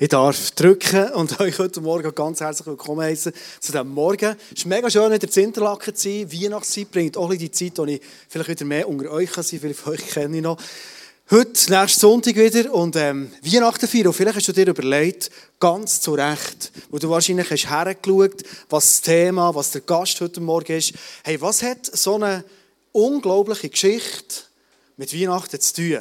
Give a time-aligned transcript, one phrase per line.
[0.00, 4.36] Ich darf drücken und euch heute Morgen ganz herzlich willkommen heißen zu diesem Morgen.
[4.52, 6.32] Es ist mega schön, wieder zu Interlaken zu sein.
[6.32, 9.58] Weihnachtszeit bringt auch die Zeit, wo ich vielleicht wieder mehr unter euch kann sein.
[9.58, 10.56] Viele von euch kenne ich noch.
[11.32, 14.06] Heute, nächsten Sonntag wieder und ähm, Weihnachten feiern.
[14.06, 18.84] Und vielleicht hast du dir überlegt, ganz zu Recht, wo du wahrscheinlich hast hergeschaut, was
[18.84, 20.92] das Thema, was der Gast heute Morgen ist.
[21.24, 22.44] Hey, was hat so eine
[22.92, 24.42] unglaubliche Geschichte
[24.96, 25.98] mit Weihnachten zu tun?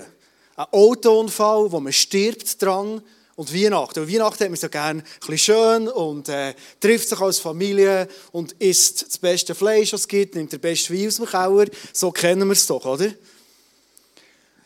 [0.55, 3.01] Ein Autounfall, wo man stirbt dran
[3.37, 3.99] und Weihnachten.
[3.99, 8.53] Und Weihnachten hat man so gerne ein schön und äh, trifft sich als Familie und
[8.53, 11.65] isst das beste Fleisch, was es gibt, nimmt den besten Wein aus dem Keller.
[11.93, 13.13] So kennen wir es doch, oder?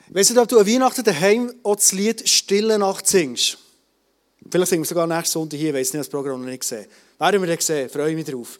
[0.09, 3.57] Weißt du, ob du an Weihnachten daheim auch das Lied Stille Nacht singst?
[4.49, 6.87] Vielleicht singen wir sogar nächste Sonntag hier, ich weiß nicht, das Programm noch nicht gesehen.
[7.19, 8.57] Werden wir das sehen, freue mich drauf.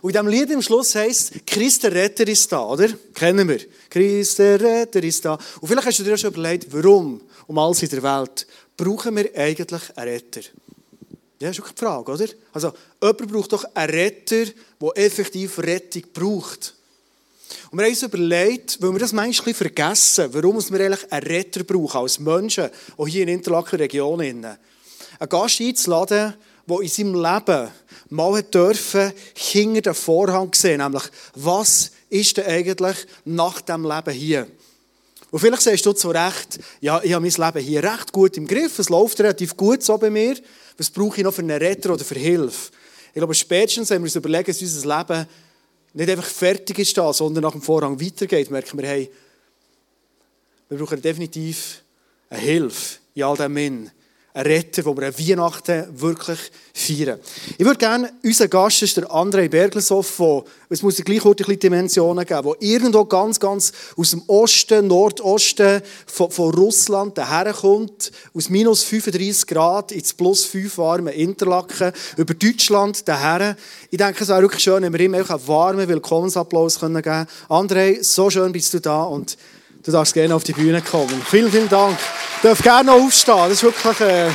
[0.00, 2.88] Und in diesem Lied im Schluss heisst Christ der Retter ist da, oder?
[3.14, 3.60] Kennen wir.
[3.88, 5.38] Christ der Retter ist da.
[5.60, 8.46] Und vielleicht hast du dir auch schon überlegt, warum um alles in der Welt
[8.82, 10.40] brauchen wir eigentlich einen Retter?
[11.38, 12.26] Ja, das ist auch die Frage, oder?
[12.52, 14.44] Also, jemand braucht doch einen Retter,
[14.80, 16.74] der effektiv Rettung braucht.
[17.70, 21.64] Und wir haben uns überlegt, weil wir das manchmal vergessen, warum wir eigentlich einen Retter
[21.64, 24.20] brauchen als Menschen, auch hier in Interlaken Region.
[24.20, 24.58] Einen
[25.28, 26.34] Gast einzuladen,
[26.66, 27.68] der in seinem Leben
[28.10, 34.46] mal dürfen, hinter den Vorhang sehen, nämlich, was ist denn eigentlich nach dem Leben hier?
[35.32, 38.46] Und vielleicht sagst du zu Recht, ja, ich habe mein Leben hier recht gut im
[38.46, 40.36] Griff, es läuft relativ gut so bei mir,
[40.76, 42.70] was brauche ich noch für einen Retter oder für Hilfe?
[43.08, 45.26] Ich glaube, spätestens, wenn wir uns überlegen, dass unser Leben
[45.94, 49.10] nicht einfach fertig ist da, sondern nach dem Vorhang weitergeht, merken wir, hey,
[50.68, 51.82] wir brauchen definitiv
[52.28, 53.90] eine Hilfe in all dem Sinn
[54.34, 56.38] ein Retter, wo wir an Weihnachten wirklich
[56.72, 57.20] feiern.
[57.58, 61.58] Ich würde gerne, unser Gast ist der André Bergleshoff, der, es muss gleich heute ein
[61.58, 68.48] Dimensionen geben, der irgendwo ganz, ganz aus dem Osten, Nordosten von, von Russland daherkommt, aus
[68.48, 73.54] minus 35 Grad ins plus 5 warme Interlaken, über Deutschland daher.
[73.90, 77.26] Ich denke, es wäre wirklich schön, wenn wir ihm einen warmen Willkommensapplaus geben können.
[77.50, 79.36] André, so schön bist du da und
[79.84, 81.20] Du darfst gerne auf die Bühne kommen.
[81.28, 81.98] Vielen, vielen Dank.
[82.40, 83.36] Du darfst gerne noch aufstehen.
[83.36, 84.00] Das ist wirklich.
[84.00, 84.30] Äh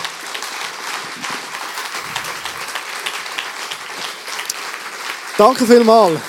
[5.37, 6.19] Danke vielmals.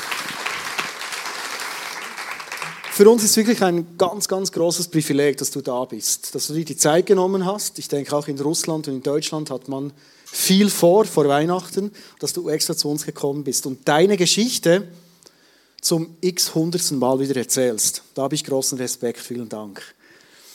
[2.93, 6.49] Für uns ist es wirklich ein ganz, ganz großes Privileg, dass du da bist, dass
[6.49, 7.79] du dir die Zeit genommen hast.
[7.79, 9.93] Ich denke, auch in Russland und in Deutschland hat man
[10.27, 13.67] viel vor, vor Weihnachten, dass du extra zu uns gekommen bist.
[13.67, 14.87] Und deine Geschichte,
[15.81, 18.03] zum x-hundertsten Mal wieder erzählst.
[18.15, 19.83] Da habe ich großen Respekt, vielen Dank.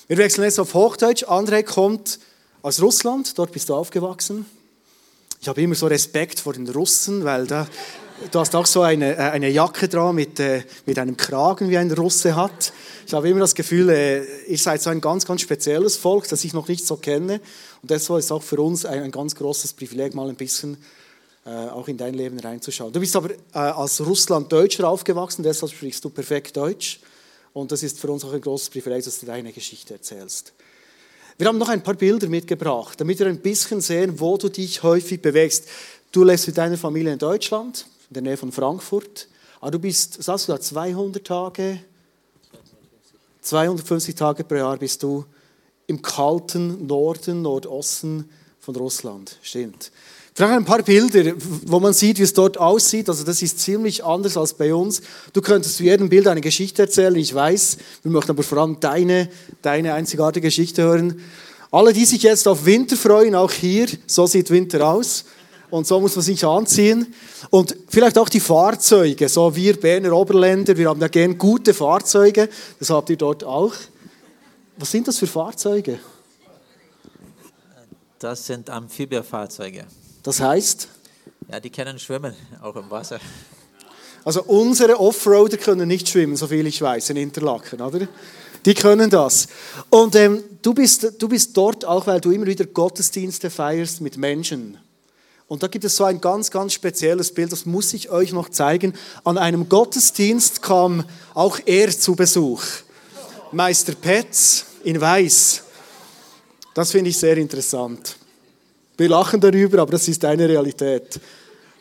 [0.08, 1.24] Wir wechseln jetzt auf Hochdeutsch.
[1.24, 2.20] André kommt
[2.62, 4.46] aus Russland, dort bist du aufgewachsen.
[5.42, 7.68] Ich habe immer so Respekt vor den Russen, weil da,
[8.32, 11.78] du hast auch so eine, äh, eine Jacke dran mit, äh, mit einem Kragen, wie
[11.78, 12.72] ein Russe hat.
[13.06, 16.44] Ich habe immer das Gefühl, äh, ihr seid so ein ganz, ganz spezielles Volk, das
[16.44, 17.42] ich noch nicht so kenne.
[17.82, 20.78] Und deshalb ist es auch für uns ein, ein ganz großes Privileg, mal ein bisschen
[21.50, 22.94] auch in dein Leben reinzuschauen.
[22.94, 27.00] Du bist aber äh, als Russland-Deutscher aufgewachsen, deshalb sprichst du perfekt Deutsch.
[27.52, 30.54] Und das ist für uns auch ein großes Privileg, dass du deine Geschichte erzählst.
[31.38, 34.84] Wir haben noch ein paar Bilder mitgebracht, damit wir ein bisschen sehen, wo du dich
[34.84, 35.68] häufig bewegst.
[36.12, 39.28] Du lebst mit deiner Familie in Deutschland, in der Nähe von Frankfurt.
[39.60, 41.80] Aber du bist, sagst du da, 200 Tage,
[43.42, 45.26] 250 Tage pro Jahr bist du
[45.88, 48.30] im kalten Norden, Nordosten
[48.60, 49.38] von Russland.
[49.42, 49.92] Stimmt.
[50.36, 51.34] Vielleicht ein paar Bilder,
[51.66, 53.08] wo man sieht, wie es dort aussieht.
[53.08, 55.02] Also das ist ziemlich anders als bei uns.
[55.32, 57.78] Du könntest zu jedem Bild eine Geschichte erzählen, ich weiß.
[58.02, 59.30] Wir möchten aber vor allem deine,
[59.62, 61.22] deine einzigartige Geschichte hören.
[61.72, 65.26] Alle, die sich jetzt auf Winter freuen, auch hier, so sieht Winter aus.
[65.70, 67.14] Und so muss man sich anziehen.
[67.52, 72.50] Und vielleicht auch die Fahrzeuge, so wir Berner Oberländer, wir haben ja gern gute Fahrzeuge.
[72.80, 73.74] Das habt ihr dort auch.
[74.78, 76.00] Was sind das für Fahrzeuge?
[78.18, 79.86] Das sind Amphibiefahrzeuge.
[80.24, 80.88] Das heißt?
[81.52, 83.20] Ja, die können schwimmen, auch im Wasser.
[84.26, 88.08] Also unsere Offroader können nicht schwimmen, so viel ich weiß, in Interlaken, oder?
[88.66, 89.48] Die können das.
[89.90, 94.16] Und ähm, du, bist, du bist dort auch, weil du immer wieder Gottesdienste feierst mit
[94.18, 94.78] Menschen.
[95.50, 98.48] Und da gibt es so ein ganz, ganz spezielles Bild, das muss ich euch noch
[98.48, 98.94] zeigen.
[99.26, 101.04] An einem Gottesdienst kam
[101.34, 102.64] auch er zu Besuch.
[103.52, 105.64] Meister Petz in Weiß.
[106.74, 108.16] Das finde ich sehr interessant.
[109.04, 111.20] Wir lachen darüber, aber das ist deine Realität,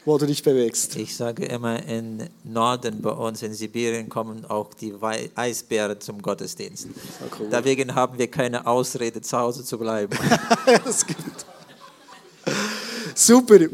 [0.05, 0.97] wo du dich bewegst.
[0.97, 4.93] Ich sage immer, im Norden bei uns in Sibirien kommen auch die
[5.37, 6.89] Eisbären zum Gottesdienst.
[7.39, 7.47] Cool.
[7.49, 10.19] Deswegen haben wir keine Ausrede, zu Hause zu bleiben.
[10.85, 11.47] das gibt.
[13.15, 13.69] Super.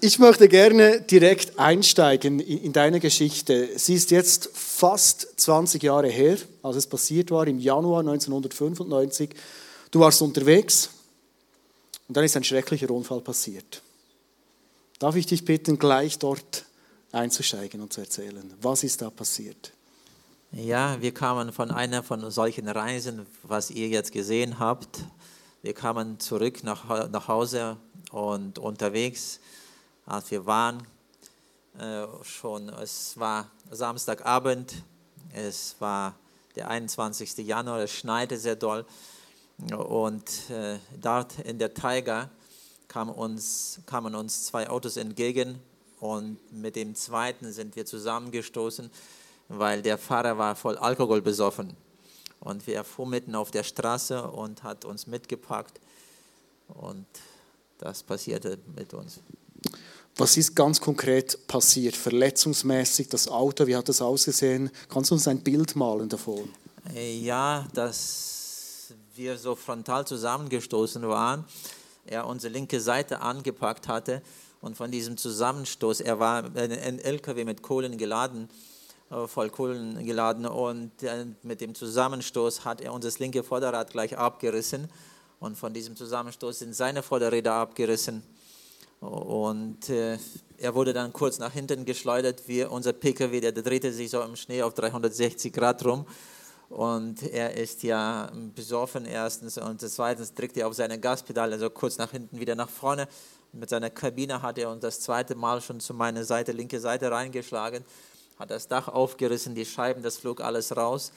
[0.00, 3.68] Ich möchte gerne direkt einsteigen in deine Geschichte.
[3.76, 9.28] Sie ist jetzt fast 20 Jahre her, als es passiert war, im Januar 1995.
[9.90, 10.88] Du warst unterwegs
[12.08, 13.82] Und dann ist ein schrecklicher Unfall passiert.
[14.98, 16.64] Darf ich dich bitten, gleich dort
[17.12, 18.52] einzusteigen und zu erzählen?
[18.60, 19.72] Was ist da passiert?
[20.52, 25.00] Ja, wir kamen von einer von solchen Reisen, was ihr jetzt gesehen habt.
[25.62, 27.76] Wir kamen zurück nach, nach Hause
[28.12, 29.40] und unterwegs,
[30.06, 30.86] als wir waren,
[31.78, 34.74] äh, schon, es war Samstagabend,
[35.32, 36.14] es war
[36.54, 37.38] der 21.
[37.38, 38.84] Januar, es schneite sehr doll
[39.76, 42.30] und äh, dort in der Tiger
[42.88, 45.60] kam uns, kamen uns zwei Autos entgegen
[46.00, 48.90] und mit dem zweiten sind wir zusammengestoßen,
[49.48, 51.76] weil der Fahrer war voll Alkohol besoffen.
[52.40, 55.80] Und wir fuhren mitten auf der Straße und hat uns mitgepackt.
[56.68, 57.06] Und
[57.78, 59.20] das passierte mit uns.
[60.16, 61.96] Was ist ganz konkret passiert?
[61.96, 64.70] Verletzungsmäßig, das Auto, wie hat das ausgesehen?
[64.88, 66.48] Kannst du uns ein Bild malen davon?
[66.94, 68.43] Ja, dass
[69.16, 71.44] wir so frontal zusammengestoßen waren
[72.06, 74.22] er unsere linke Seite angepackt hatte
[74.60, 78.48] und von diesem Zusammenstoß, er war ein LKW mit Kohlen geladen,
[79.10, 84.16] äh, voll Kohlen geladen und äh, mit dem Zusammenstoß hat er unser linke Vorderrad gleich
[84.16, 84.88] abgerissen
[85.40, 88.22] und von diesem Zusammenstoß sind seine Vorderräder abgerissen.
[89.00, 90.16] Und äh,
[90.56, 94.34] er wurde dann kurz nach hinten geschleudert, wie unser PKW, der drehte sich so im
[94.34, 96.06] Schnee auf 360 Grad rum
[96.68, 101.98] und er ist ja besoffen erstens und zweitens drückt er auf seine Gaspedale, also kurz
[101.98, 103.08] nach hinten wieder nach vorne.
[103.52, 107.10] Mit seiner Kabine hat er uns das zweite Mal schon zu meiner Seite, linke Seite
[107.10, 107.84] reingeschlagen,
[108.38, 111.12] hat das Dach aufgerissen, die Scheiben, das flog alles raus.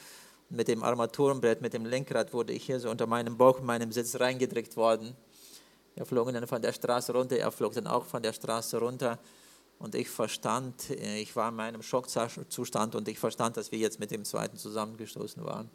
[0.50, 3.92] Mit dem Armaturenbrett, mit dem Lenkrad wurde ich hier so unter meinem Bauch, in meinem
[3.92, 5.16] Sitz reingedrückt worden.
[5.96, 9.18] Er flog dann von der Straße runter, er flog dann auch von der Straße runter.
[9.78, 14.00] Und ich verstand, äh, ich war in meinem Schockzustand und ich verstand, dass wir jetzt
[14.00, 15.70] mit dem zweiten zusammengestoßen waren.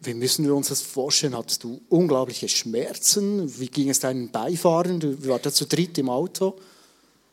[0.00, 1.36] Wie müssen wir uns das vorstellen?
[1.36, 3.58] Hattest du unglaubliche Schmerzen?
[3.58, 5.00] Wie ging es deinen Beifahrern?
[5.00, 6.56] Du warst zu dritt im Auto.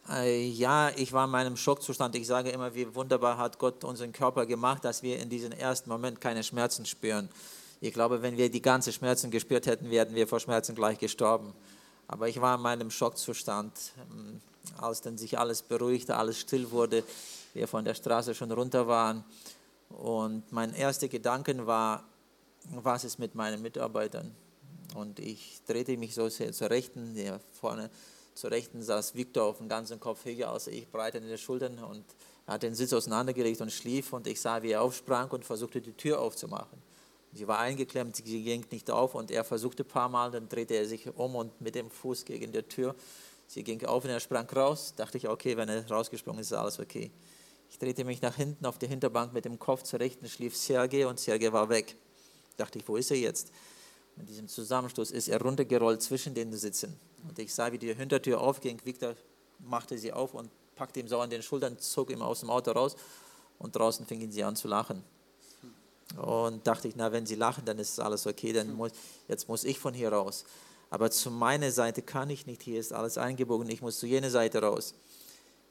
[0.10, 2.16] Äh, ja, ich war in meinem Schockzustand.
[2.16, 5.90] Ich sage immer, wie wunderbar hat Gott unseren Körper gemacht, dass wir in diesem ersten
[5.90, 7.30] Moment keine Schmerzen spüren.
[7.82, 11.54] Ich glaube, wenn wir die ganzen Schmerzen gespürt hätten, wären wir vor Schmerzen gleich gestorben.
[12.12, 13.74] Aber ich war in meinem Schockzustand.
[14.12, 14.42] Ähm,
[14.78, 17.04] als dann sich alles beruhigte, alles still wurde,
[17.54, 19.24] wir von der Straße schon runter waren.
[19.90, 22.04] Und mein erster Gedanke war,
[22.70, 24.36] was ist mit meinen Mitarbeitern?
[24.96, 27.90] Und ich drehte mich so sehr zur Rechten, der vorne
[28.34, 31.80] zur Rechten saß Victor auf dem ganzen Kopf höher als ich, breit in den Schultern
[31.80, 32.06] und
[32.48, 35.82] er hat den Sitz auseinandergelegt und schlief und ich sah, wie er aufsprang und versuchte
[35.82, 36.82] die Tür aufzumachen.
[37.34, 40.74] Sie war eingeklemmt, sie ging nicht auf und er versuchte ein paar Mal, dann drehte
[40.74, 42.96] er sich um und mit dem Fuß gegen die Tür
[43.52, 44.94] Sie ging auf und er sprang raus.
[44.96, 47.12] Dachte ich, okay, wenn er rausgesprungen ist, ist alles okay.
[47.70, 51.06] Ich drehte mich nach hinten auf die Hinterbank mit dem Kopf zur Rechten, schlief Sergei
[51.06, 51.98] und Sergei war weg.
[52.56, 53.52] Dachte ich, wo ist er jetzt?
[54.16, 56.98] Mit diesem Zusammenstoß ist er runtergerollt zwischen den Sitzen.
[57.28, 58.80] Und ich sah, wie die Hintertür aufging.
[58.86, 59.16] Victor
[59.60, 62.72] machte sie auf und packte ihm so an den Schultern, zog ihn aus dem Auto
[62.72, 62.96] raus
[63.60, 65.04] und draußen fingen sie an zu lachen.
[66.18, 68.92] Und dachte ich, na, wenn sie lachen, dann ist alles okay, dann muss,
[69.28, 70.46] jetzt muss ich von hier raus
[70.92, 74.30] aber zu meiner Seite kann ich nicht, hier ist alles eingebogen, ich muss zu jener
[74.30, 74.94] Seite raus.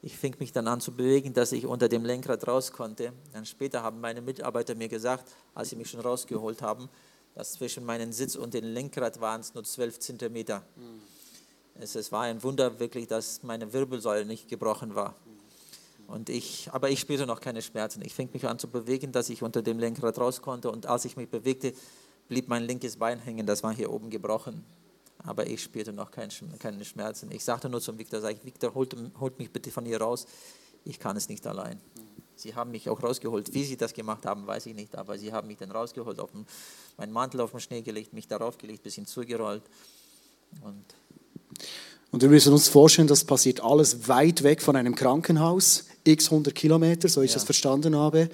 [0.01, 3.13] Ich fing mich dann an zu bewegen, dass ich unter dem Lenkrad raus konnte.
[3.31, 6.89] Dann später haben meine Mitarbeiter mir gesagt, als sie mich schon rausgeholt haben,
[7.35, 10.63] dass zwischen meinem Sitz und dem Lenkrad waren es nur 12 Zentimeter.
[10.75, 11.01] Mhm.
[11.75, 15.15] Es, es, war ein Wunder wirklich, dass meine Wirbelsäule nicht gebrochen war.
[16.11, 18.01] Und ich, aber ich spürte noch keine Schmerzen.
[18.05, 20.69] Ich fing mich an zu bewegen, dass ich unter dem Lenkrad raus konnte.
[20.69, 21.73] Und als ich mich bewegte,
[22.27, 23.45] blieb mein linkes Bein hängen.
[23.45, 24.63] Das war hier oben gebrochen
[25.23, 27.31] aber ich spürte noch keine Schmerzen.
[27.31, 30.25] Ich sagte nur zum Victor, sag ich, Victor, holt, holt mich bitte von hier raus,
[30.83, 31.79] ich kann es nicht allein.
[32.35, 33.53] Sie haben mich auch rausgeholt.
[33.53, 36.31] Wie sie das gemacht haben, weiß ich nicht, aber sie haben mich dann rausgeholt, auf
[36.31, 36.47] den,
[36.97, 39.61] meinen Mantel auf den Schnee gelegt, mich darauf gelegt, ein bisschen zugerollt.
[40.61, 40.83] Und,
[42.09, 46.53] und wir müssen uns vorstellen, das passiert alles weit weg von einem Krankenhaus, x 100
[46.53, 47.35] Kilometer, so ich ja.
[47.35, 48.29] das verstanden habe.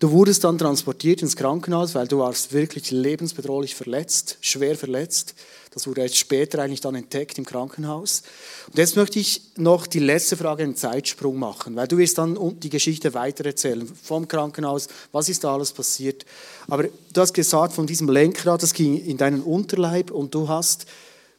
[0.00, 5.34] Du wurdest dann transportiert ins Krankenhaus, weil du warst wirklich lebensbedrohlich verletzt, schwer verletzt.
[5.72, 8.22] Das wurde jetzt später eigentlich dann entdeckt im Krankenhaus.
[8.68, 12.58] Und jetzt möchte ich noch die letzte Frage, einen Zeitsprung machen, weil du wirst dann
[12.60, 16.24] die Geschichte weitererzählen vom Krankenhaus, was ist da alles passiert.
[16.66, 20.86] Aber du hast gesagt, von diesem Lenkrad, das ging in deinen Unterleib und du hast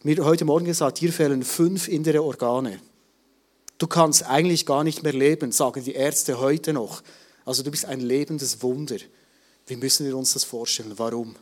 [0.04, 2.80] mir heute Morgen gesagt, hier fehlen fünf innere Organe.
[3.82, 7.02] Du kannst eigentlich gar nicht mehr leben, sagen die Ärzte heute noch.
[7.46, 8.98] Also du bist ein lebendes Wunder.
[9.66, 10.94] Wie müssen wir uns das vorstellen?
[10.98, 11.36] Warum?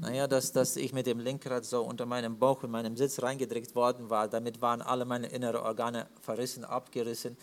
[0.00, 3.74] Naja, dass, dass ich mit dem Lenkrad so unter meinem Bauch in meinem Sitz reingedrückt
[3.74, 7.36] worden war, damit waren alle meine inneren Organe verrissen, abgerissen.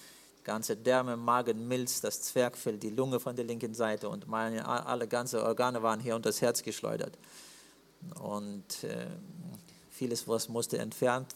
[0.44, 5.08] Ganze Därme, Magen, Milz, das Zwergfell, die Lunge von der linken Seite und meine alle
[5.08, 7.20] ganze Organe waren hier unter das Herz geschleudert.
[8.20, 9.06] Und äh,
[10.00, 11.36] Vieles was musste entfernt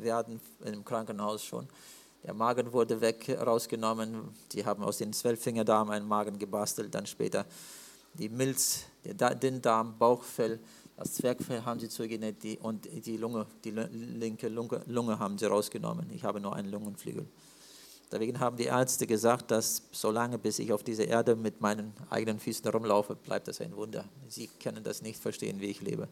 [0.00, 1.68] werden im Krankenhaus schon.
[2.24, 4.30] Der Magen wurde weg rausgenommen.
[4.52, 6.94] Die haben aus den Zwölffingerdarm einen Magen gebastelt.
[6.94, 7.44] Dann später
[8.14, 10.60] die Milz, der Dünndarm, Bauchfell,
[10.96, 15.44] das Zwergfell haben sie zugenäht die, und die Lunge, die linke Lunge, Lunge haben sie
[15.44, 16.08] rausgenommen.
[16.08, 17.28] Ich habe nur einen Lungenflügel.
[18.12, 22.40] Deswegen haben die Ärzte gesagt, dass solange bis ich auf dieser Erde mit meinen eigenen
[22.40, 24.04] Füßen rumlaufe, bleibt das ein Wunder.
[24.28, 26.08] Sie können das nicht verstehen, wie ich lebe.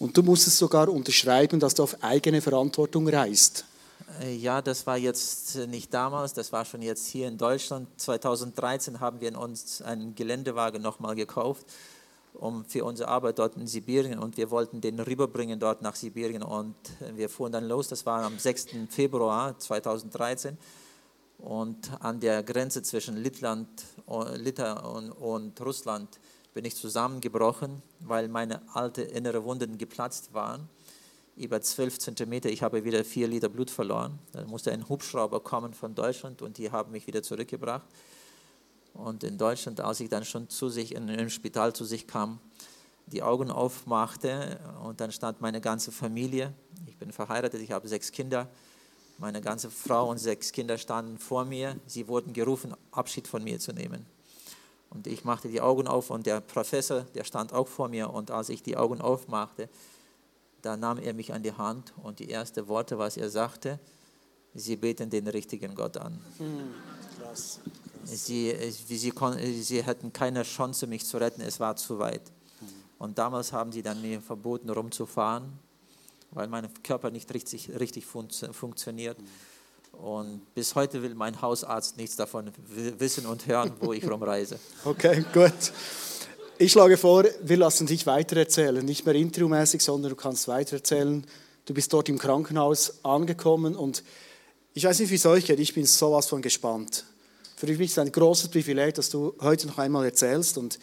[0.00, 3.64] Und du musstest sogar unterschreiben, dass du auf eigene Verantwortung reist.
[4.20, 7.88] Äh, ja, das war jetzt nicht damals, das war schon jetzt hier in Deutschland.
[7.98, 11.66] 2013 haben wir uns einen Geländewagen nochmal gekauft
[12.34, 16.42] um für unsere Arbeit dort in Sibirien und wir wollten den rüberbringen dort nach Sibirien
[16.42, 16.76] und
[17.14, 18.66] wir fuhren dann los, das war am 6.
[18.90, 20.56] Februar 2013
[21.38, 23.68] und an der Grenze zwischen Littland,
[24.36, 26.18] Litauen und Russland
[26.52, 30.68] bin ich zusammengebrochen, weil meine alte innere Wunden geplatzt waren.
[31.36, 34.18] Über 12 Zentimeter, ich habe wieder 4 Liter Blut verloren.
[34.32, 37.86] Dann musste ein Hubschrauber kommen von Deutschland und die haben mich wieder zurückgebracht.
[38.92, 42.40] Und in Deutschland, als ich dann schon zu sich in, im Spital zu sich kam,
[43.06, 46.52] die Augen aufmachte und dann stand meine ganze Familie.
[46.86, 48.48] Ich bin verheiratet, ich habe sechs Kinder
[49.18, 51.76] meine ganze Frau und sechs Kinder standen vor mir.
[51.86, 54.06] Sie wurden gerufen, Abschied von mir zu nehmen.
[54.90, 58.10] Und ich machte die Augen auf und der Professor, der stand auch vor mir.
[58.10, 59.68] Und als ich die Augen aufmachte,
[60.62, 63.78] da nahm er mich an die Hand und die ersten Worte, was er sagte,
[64.54, 66.18] Sie beten den richtigen Gott an.
[66.38, 66.74] Hm,
[67.18, 67.60] krass, krass.
[68.04, 72.32] Sie, sie, sie, sie hätten keine Chance, mich zu retten, es war zu weit.
[72.98, 75.58] Und damals haben sie dann mir verboten, rumzufahren
[76.30, 79.16] weil mein Körper nicht richtig, richtig fun funktioniert.
[79.92, 82.52] Und bis heute will mein Hausarzt nichts davon
[82.98, 84.58] wissen und hören, wo ich rumreise.
[84.84, 85.72] Okay, gut.
[86.58, 88.84] Ich schlage vor, wir lassen dich weitererzählen.
[88.84, 91.24] Nicht mehr interviewmäßig, sondern du kannst weitererzählen.
[91.64, 94.02] Du bist dort im Krankenhaus angekommen und
[94.74, 97.04] ich weiß nicht, wie es euch geht, ich bin sowas von gespannt.
[97.56, 100.78] Für mich ist es ein großes Privileg, dass du heute noch einmal erzählst und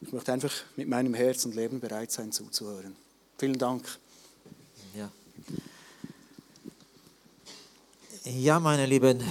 [0.00, 2.96] ich möchte einfach mit meinem Herz und Leben bereit sein zuzuhören.
[3.38, 3.84] Vielen Dank.
[8.28, 9.22] Ja, meine Lieben,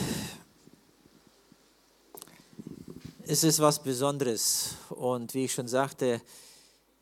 [3.27, 4.75] es ist was Besonderes.
[4.89, 6.21] Und wie ich schon sagte,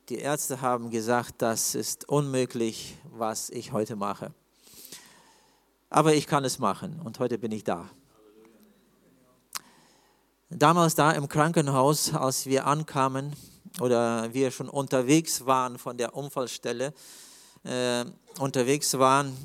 [0.09, 4.33] die Ärzte haben gesagt, das ist unmöglich, was ich heute mache.
[5.91, 7.88] Aber ich kann es machen und heute bin ich da.
[10.50, 13.35] Damals da im Krankenhaus, als wir ankamen
[13.79, 16.91] oder wir schon unterwegs waren von der Unfallstelle,
[17.63, 18.03] äh,
[18.39, 19.38] unterwegs waren,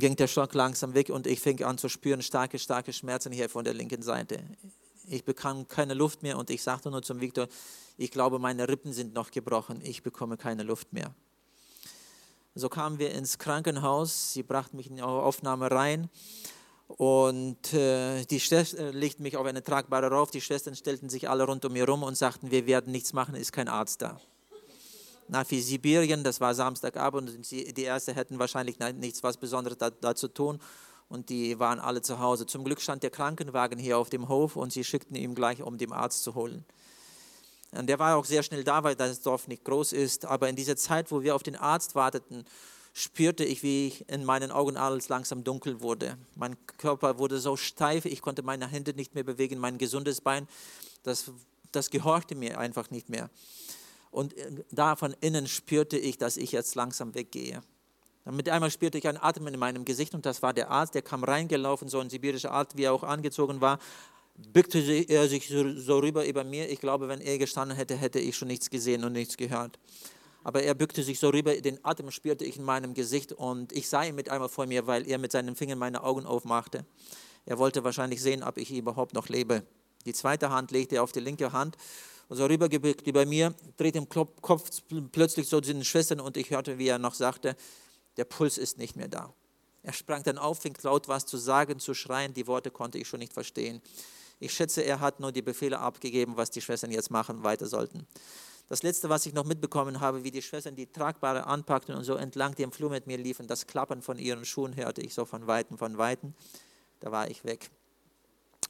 [0.00, 3.48] ging der Schock langsam weg und ich fing an zu spüren starke, starke Schmerzen hier
[3.48, 4.40] von der linken Seite.
[5.08, 7.48] Ich bekam keine Luft mehr und ich sagte nur zum Viktor,
[7.96, 11.14] ich glaube, meine Rippen sind noch gebrochen, ich bekomme keine Luft mehr.
[12.54, 16.08] So kamen wir ins Krankenhaus, sie brachten mich in die Aufnahme rein
[16.88, 20.30] und äh, die Schwester äh, legten mich auf eine tragbare rauf.
[20.30, 23.34] Die Schwestern stellten sich alle rund um mir rum und sagten, wir werden nichts machen,
[23.34, 24.20] ist kein Arzt da
[25.28, 30.14] nach Sibirien, das war Samstagabend und die Ärzte hätten wahrscheinlich nichts was Besonderes da, da,
[30.14, 30.60] zu tun
[31.08, 32.46] und die waren alle zu Hause.
[32.46, 35.78] Zum Glück stand der Krankenwagen hier auf dem Hof und sie schickten ihn gleich, um
[35.78, 36.64] den Arzt zu holen.
[37.72, 40.56] Und der war auch sehr schnell da, weil das Dorf nicht groß ist, aber in
[40.56, 42.44] dieser Zeit, wo wir auf den Arzt warteten,
[42.92, 46.16] spürte ich, wie in meinen Augen alles langsam dunkel wurde.
[46.34, 50.48] Mein Körper wurde so steif, ich konnte meine Hände nicht mehr bewegen, mein gesundes Bein,
[51.02, 51.30] das,
[51.72, 53.28] das gehorchte mir einfach nicht mehr.
[54.16, 57.60] Und äh, da von innen spürte ich, dass ich jetzt langsam weggehe.
[58.24, 60.94] Dann mit einmal spürte ich einen Atem in meinem Gesicht und das war der Arzt,
[60.94, 63.78] der kam reingelaufen, so ein sibirischer Arzt, wie er auch angezogen war,
[64.54, 66.70] bückte er sich so rüber über mir.
[66.70, 69.78] Ich glaube, wenn er gestanden hätte, hätte ich schon nichts gesehen und nichts gehört.
[70.44, 73.86] Aber er bückte sich so rüber, den Atem spürte ich in meinem Gesicht und ich
[73.86, 76.86] sah ihn mit einmal vor mir, weil er mit seinen Fingern meine Augen aufmachte.
[77.44, 79.62] Er wollte wahrscheinlich sehen, ob ich überhaupt noch lebe.
[80.06, 81.76] Die zweite Hand legte er auf die linke Hand
[82.28, 86.50] und so rübergebückt über mir, drehte im Kopf plötzlich so zu den Schwestern und ich
[86.50, 87.56] hörte, wie er noch sagte,
[88.16, 89.32] der Puls ist nicht mehr da.
[89.82, 93.06] Er sprang dann auf, fing laut was zu sagen, zu schreien, die Worte konnte ich
[93.06, 93.80] schon nicht verstehen.
[94.40, 98.06] Ich schätze, er hat nur die Befehle abgegeben, was die Schwestern jetzt machen, weiter sollten.
[98.68, 102.16] Das letzte, was ich noch mitbekommen habe, wie die Schwestern die Tragbare anpackten und so
[102.16, 105.46] entlang dem Flur mit mir liefen, das Klappern von ihren Schuhen hörte ich so von
[105.46, 106.34] Weitem, von Weitem.
[106.98, 107.70] Da war ich weg.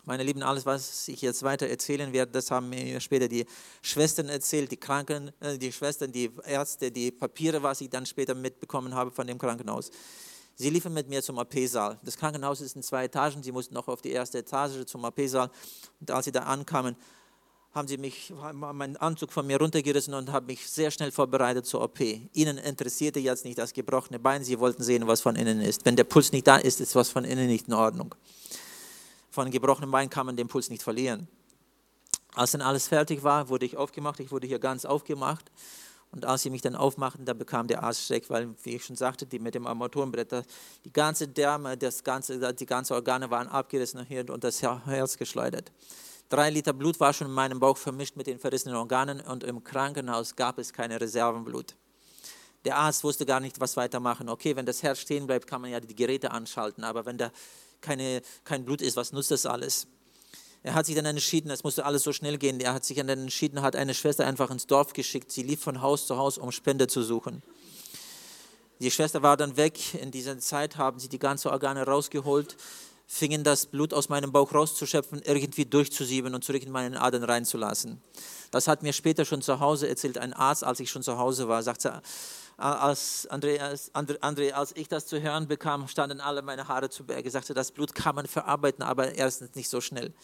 [0.09, 3.45] Meine Lieben, alles, was ich jetzt weiter erzählen werde, das haben mir später die
[3.83, 8.37] Schwestern erzählt, die Kranken, äh, die Schwestern, die Ärzte, die Papiere, was ich dann später
[8.37, 9.91] mitbekommen habe von dem Krankenhaus.
[10.55, 11.99] Sie liefen mit mir zum AP-Saal.
[12.05, 13.43] Das Krankenhaus ist in zwei Etagen.
[13.43, 15.51] Sie mussten noch auf die erste Etage zum AP-Saal.
[15.99, 16.95] Und als sie da ankamen,
[17.75, 21.83] haben sie mich, meinen Anzug von mir runtergerissen und haben mich sehr schnell vorbereitet zur
[21.83, 21.99] OP.
[22.33, 25.85] Ihnen interessierte jetzt nicht das gebrochene Bein, sie wollten sehen, was von innen ist.
[25.85, 28.15] Wenn der Puls nicht da ist, ist was von innen nicht in Ordnung.
[29.37, 31.29] Von einem gebrochenen Bein kann man den Puls nicht verlieren.
[32.33, 35.53] Als dann alles fertig war, wurde ich aufgemacht, ich wurde hier ganz aufgemacht.
[36.11, 38.97] Und als sie mich dann aufmachten, da bekam der Arzt Schreck, weil, wie ich schon
[38.97, 40.47] sagte, die mit dem Armaturenbrett,
[40.87, 45.71] die ganze Därme, das ganze, die ganzen Organe waren abgerissen und das Herz geschleudert.
[46.31, 49.63] Drei Liter Blut war schon in meinem Bauch vermischt mit den verrissenen Organen und im
[49.63, 51.77] Krankenhaus gab es keine Reservenblut.
[52.65, 54.31] Der Arzt wusste gar nicht, was weitermachen.
[54.31, 57.31] Okay, wenn das Herz stehen bleibt, kann man ja die Geräte anschalten, aber wenn da
[57.81, 59.87] keine, kein Blut ist, was nutzt das alles?
[60.63, 63.09] Er hat sich dann entschieden, es musste alles so schnell gehen, er hat sich dann
[63.09, 65.31] entschieden, hat eine Schwester einfach ins Dorf geschickt.
[65.31, 67.43] Sie lief von Haus zu Haus, um Spende zu suchen.
[68.81, 69.95] Die Schwester war dann weg.
[69.95, 72.57] In dieser Zeit haben sie die ganzen Organe rausgeholt
[73.07, 78.03] fingen das Blut aus meinem Bauch rauszuschöpfen, irgendwie durchzusieben und zurück in meinen Adern reinzulassen.
[78.51, 81.49] Das hat mir später schon zu Hause erzählt, ein Arzt, als ich schon zu Hause
[81.49, 82.03] war, sagte,
[82.57, 87.05] als, André, als, André, als ich das zu hören bekam, standen alle meine Haare zu
[87.05, 87.29] Berge.
[87.29, 90.15] Er sagte, das Blut kann man verarbeiten, aber erstens nicht so schnell.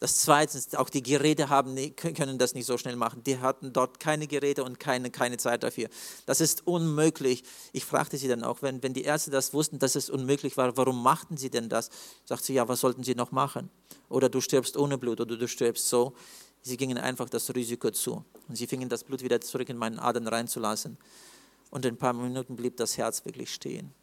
[0.00, 3.22] Das Zweite ist, auch die Geräte haben, können das nicht so schnell machen.
[3.22, 5.90] Die hatten dort keine Geräte und keine, keine Zeit dafür.
[6.24, 7.44] Das ist unmöglich.
[7.74, 10.74] Ich fragte sie dann auch, wenn, wenn die Ärzte das wussten, dass es unmöglich war,
[10.78, 11.90] warum machten sie denn das?
[12.24, 13.68] Sagte sie, ja, was sollten sie noch machen?
[14.08, 16.14] Oder du stirbst ohne Blut oder du stirbst so.
[16.62, 18.24] Sie gingen einfach das Risiko zu.
[18.48, 20.96] Und sie fingen das Blut wieder zurück in meinen Adern reinzulassen.
[21.70, 23.94] Und in ein paar Minuten blieb das Herz wirklich stehen.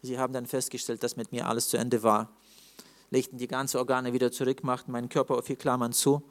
[0.00, 2.30] Sie haben dann festgestellt, dass mit mir alles zu Ende war
[3.10, 6.22] legten die ganzen Organe wieder zurück, machten meinen Körper auf vier Klammern zu,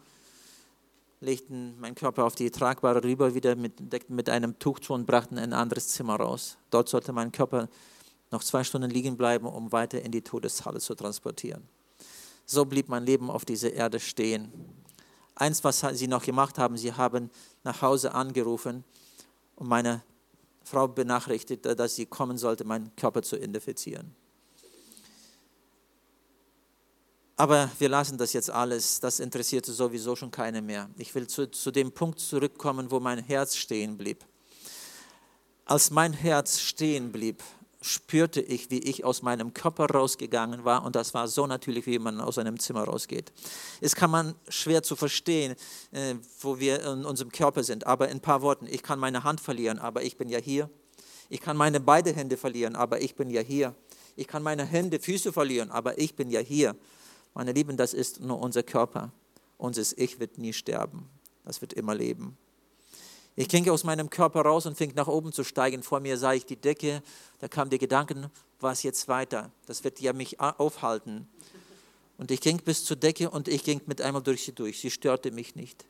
[1.20, 5.06] legten meinen Körper auf die tragbare rüber, wieder mit, deckten mit einem Tuch zu und
[5.06, 6.58] brachten ein anderes Zimmer raus.
[6.70, 7.68] Dort sollte mein Körper
[8.32, 11.64] noch zwei Stunden liegen bleiben, um weiter in die Todeshalle zu transportieren.
[12.46, 14.52] So blieb mein Leben auf dieser Erde stehen.
[15.36, 17.30] Eins, was sie noch gemacht haben, sie haben
[17.64, 18.84] nach Hause angerufen
[19.56, 20.02] und meine
[20.70, 24.14] Frau benachrichtigt, dass sie kommen sollte, meinen Körper zu identifizieren.
[27.38, 30.90] Aber wir lassen das jetzt alles, das interessierte sowieso schon keine mehr.
[30.98, 34.26] Ich will zu, zu dem Punkt zurückkommen, wo mein Herz stehen blieb.
[35.64, 37.44] Als mein Herz stehen blieb,
[37.88, 42.00] spürte ich, wie ich aus meinem Körper rausgegangen war und das war so natürlich, wie
[42.00, 43.32] man aus einem Zimmer rausgeht.
[43.82, 45.56] Es kann man schwer zu verstehen,
[45.92, 49.24] äh, wo wir in unserem Körper sind, aber in ein paar Worten, ich kann meine
[49.24, 50.70] Hand verlieren, aber ich bin ja hier.
[51.30, 53.76] Ich kann meine beiden Hände verlieren, aber ich bin ja hier.
[54.16, 56.76] Ich kann meine Hände, Füße verlieren, aber ich bin ja hier.
[57.34, 59.12] Meine Lieben, das ist nur unser Körper.
[59.58, 61.10] Unser Ich wird nie sterben.
[61.44, 62.38] Das wird immer leben.
[63.40, 65.84] Ich ging aus meinem Körper raus und fing nach oben zu steigen.
[65.84, 67.04] Vor mir sah ich die Decke.
[67.38, 69.52] Da kam der Gedanke, was jetzt weiter?
[69.68, 71.30] Das wird ja mich aufhalten.
[72.18, 74.80] Und ich ging bis zur Decke und ich ging mit einmal durch sie durch.
[74.80, 75.86] Sie störte mich nicht.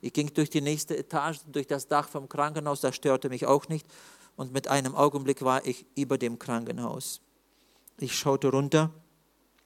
[0.00, 3.68] Ich ging durch die nächste Etage, durch das Dach vom Krankenhaus, das störte mich auch
[3.68, 3.86] nicht.
[4.34, 7.20] Und mit einem Augenblick war ich über dem Krankenhaus.
[7.98, 8.90] Ich schaute runter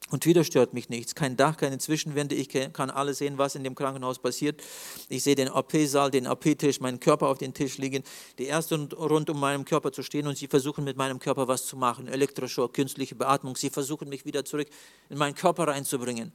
[0.09, 1.15] und wieder stört mich nichts.
[1.15, 2.35] Kein Dach, keine Zwischenwände.
[2.35, 4.61] Ich kann alles sehen, was in dem Krankenhaus passiert.
[5.07, 8.03] Ich sehe den OP-Saal, den OP-Tisch, meinen Körper auf den Tisch liegen.
[8.37, 11.65] Die Ärzte rund um meinen Körper zu stehen und sie versuchen mit meinem Körper was
[11.65, 12.09] zu machen.
[12.09, 13.55] Elektroschock, künstliche Beatmung.
[13.55, 14.67] Sie versuchen mich wieder zurück
[15.09, 16.33] in meinen Körper reinzubringen.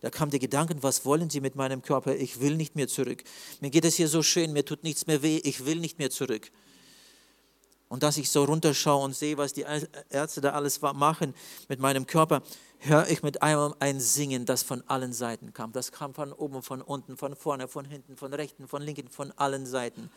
[0.00, 2.14] Da kam der Gedanke, was wollen Sie mit meinem Körper?
[2.16, 3.22] Ich will nicht mehr zurück.
[3.60, 5.38] Mir geht es hier so schön, mir tut nichts mehr weh.
[5.44, 6.50] Ich will nicht mehr zurück.
[7.88, 9.64] Und dass ich so runterschaue und sehe, was die
[10.10, 11.32] Ärzte da alles machen
[11.68, 12.42] mit meinem Körper,
[12.78, 15.72] höre ich mit einmal ein Singen, das von allen Seiten kam.
[15.72, 19.32] Das kam von oben, von unten, von vorne, von hinten, von rechten, von linken, von
[19.32, 20.10] allen Seiten.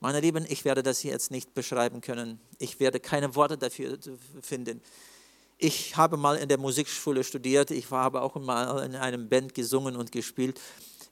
[0.00, 2.40] Meine Lieben, ich werde das hier jetzt nicht beschreiben können.
[2.58, 3.98] Ich werde keine Worte dafür
[4.42, 4.80] finden.
[5.58, 7.70] Ich habe mal in der Musikschule studiert.
[7.70, 10.60] Ich habe auch mal in einem Band gesungen und gespielt.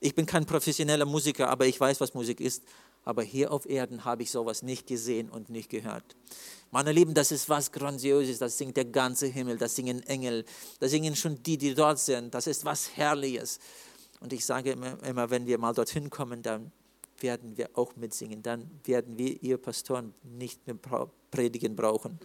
[0.01, 2.65] Ich bin kein professioneller Musiker, aber ich weiß, was Musik ist.
[3.05, 6.17] Aber hier auf Erden habe ich sowas nicht gesehen und nicht gehört.
[6.71, 10.45] Meine Lieben, das ist was Grandioses, das singt der ganze Himmel, das singen Engel,
[10.79, 13.59] das singen schon die, die dort sind, das ist was Herrliches.
[14.21, 16.73] Und ich sage immer, immer wenn wir mal dorthin kommen, dann
[17.19, 20.77] werden wir auch mitsingen, dann werden wir, ihr Pastoren, nicht mehr
[21.31, 22.19] predigen brauchen.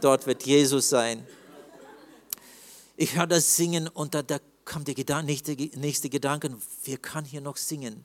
[0.00, 1.26] Dort wird Jesus sein.
[2.96, 4.22] Ich höre das Singen und da,
[4.64, 8.04] kommt der Gedanke, nächste, nächste Gedanke, wer kann hier noch singen?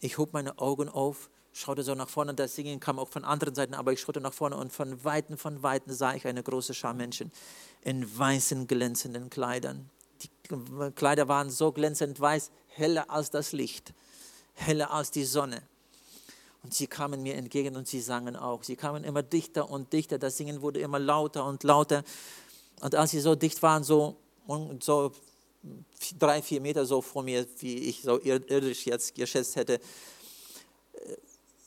[0.00, 3.54] Ich hob meine Augen auf schaute so nach vorne, das Singen kam auch von anderen
[3.54, 6.74] Seiten, aber ich schaute nach vorne und von Weitem, von Weitem sah ich eine große
[6.74, 7.32] Schar Menschen
[7.82, 9.90] in weißen, glänzenden Kleidern.
[10.22, 10.30] Die
[10.94, 13.92] Kleider waren so glänzend weiß, heller als das Licht,
[14.54, 15.62] heller als die Sonne.
[16.62, 18.64] Und sie kamen mir entgegen und sie sangen auch.
[18.64, 22.04] Sie kamen immer dichter und dichter, das Singen wurde immer lauter und lauter.
[22.80, 24.16] Und als sie so dicht waren, so,
[24.80, 25.12] so
[26.18, 29.80] drei, vier Meter so vor mir, wie ich so irdisch jetzt geschätzt hätte,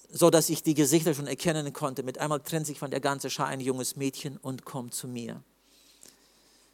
[0.10, 2.04] so dass ich die Gesichter schon erkennen konnte.
[2.04, 5.44] Mit einmal trennt sich von der ganzen Schar ein junges Mädchen und kommt zu mir.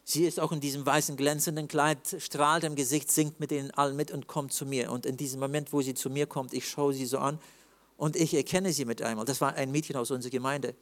[0.04, 3.94] Sie ist auch in diesem weißen glänzenden Kleid, strahlt im Gesicht, singt mit ihnen allen
[3.94, 4.90] mit und kommt zu mir.
[4.90, 7.38] Und in diesem Moment, wo sie zu mir kommt, ich schaue sie so an
[7.98, 9.26] und ich erkenne sie mit einmal.
[9.26, 10.74] Das war ein Mädchen aus unserer Gemeinde,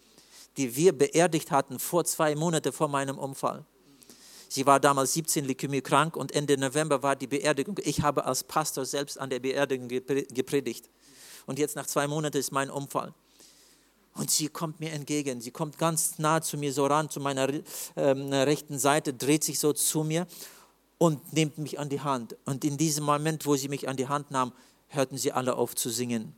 [0.57, 3.65] die wir beerdigt hatten vor zwei Monaten vor meinem Unfall.
[4.49, 7.79] Sie war damals 17 Leukämie krank und Ende November war die Beerdigung.
[7.83, 10.89] Ich habe als Pastor selbst an der Beerdigung gepredigt.
[11.47, 13.13] Und jetzt nach zwei Monaten ist mein Unfall.
[14.15, 15.41] Und sie kommt mir entgegen.
[15.41, 17.49] Sie kommt ganz nah zu mir so ran, zu meiner
[17.97, 20.27] ähm, rechten Seite, dreht sich so zu mir
[20.99, 22.37] und nimmt mich an die Hand.
[22.47, 24.53] Und in diesem Moment, wo sie mich an die Hand nahm,
[24.89, 26.35] hörten sie alle auf zu singen.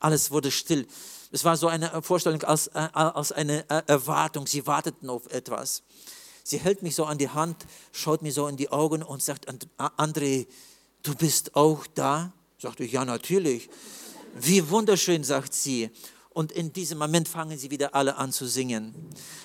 [0.00, 0.86] Alles wurde still.
[1.30, 4.46] Es war so eine Vorstellung als, äh, als eine äh, Erwartung.
[4.46, 5.82] Sie warteten auf etwas.
[6.48, 9.48] Sie hält mich so an die Hand, schaut mir so in die Augen und sagt,
[9.78, 10.46] André,
[11.02, 12.32] du bist auch da?
[12.56, 13.68] Sagte ich, ja, natürlich.
[14.32, 15.90] Wie wunderschön, sagt sie.
[16.30, 18.94] Und in diesem Moment fangen sie wieder alle an zu singen.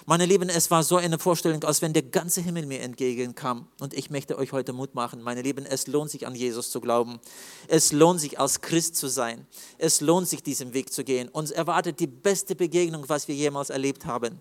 [0.06, 3.68] Meine Lieben, es war so eine Vorstellung, als wenn der ganze Himmel mir entgegenkam.
[3.80, 5.24] Und ich möchte euch heute Mut machen.
[5.24, 7.20] Meine Lieben, es lohnt sich an Jesus zu glauben.
[7.68, 9.48] Es lohnt sich als Christ zu sein.
[9.80, 11.30] Es lohnt sich diesen Weg zu gehen.
[11.30, 14.40] Uns erwartet die beste Begegnung, was wir jemals erlebt haben.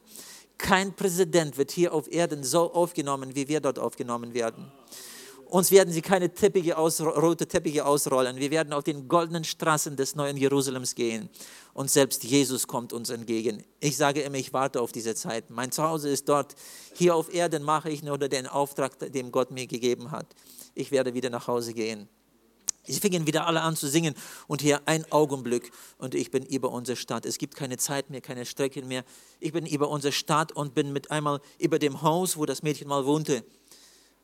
[0.61, 4.71] Kein Präsident wird hier auf Erden so aufgenommen, wie wir dort aufgenommen werden.
[5.47, 8.37] Uns werden sie keine Teppiche aus, rote Teppiche ausrollen.
[8.37, 11.29] Wir werden auf den goldenen Straßen des neuen Jerusalems gehen.
[11.73, 13.65] Und selbst Jesus kommt uns entgegen.
[13.81, 15.49] Ich sage immer, ich warte auf diese Zeit.
[15.51, 16.55] Mein Zuhause ist dort.
[16.95, 20.27] Hier auf Erden mache ich nur den Auftrag, den Gott mir gegeben hat.
[20.75, 22.09] Ich werde wieder nach Hause gehen.
[22.85, 24.15] Sie fingen wieder alle an zu singen
[24.47, 27.27] und hier ein Augenblick und ich bin über unsere Stadt.
[27.27, 29.05] Es gibt keine Zeit mehr, keine Strecken mehr.
[29.39, 32.89] Ich bin über unsere Stadt und bin mit einmal über dem Haus, wo das Mädchen
[32.89, 33.45] mal wohnte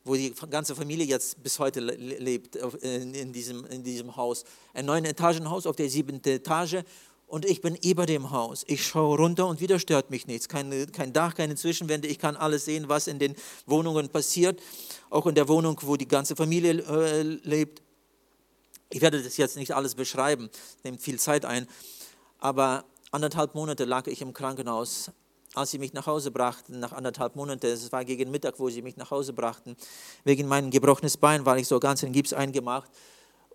[0.07, 4.45] wo die ganze Familie jetzt bis heute lebt, in diesem, in diesem Haus.
[4.73, 6.85] Ein neun Etagenhaus auf der siebten Etage
[7.27, 8.65] und ich bin über dem Haus.
[8.69, 10.49] Ich schaue runter und wieder stört mich nichts.
[10.49, 12.07] Kein, kein Dach, keine Zwischenwände.
[12.07, 13.35] Ich kann alles sehen, was in den
[13.67, 14.63] Wohnungen passiert.
[15.11, 17.83] Auch in der Wohnung, wo die ganze Familie äh, lebt.
[18.91, 20.51] Ich werde das jetzt nicht alles beschreiben,
[20.85, 21.67] nimmt viel Zeit ein.
[22.39, 25.11] Aber anderthalb Monate lag ich im Krankenhaus
[25.57, 28.83] als sie mich nach Hause brachten, nach anderthalb Monaten, es war gegen Mittag, wo sie
[28.83, 29.75] mich nach Hause brachten,
[30.23, 32.91] wegen meinem gebrochenen Bein war ich so ganz in Gips eingemacht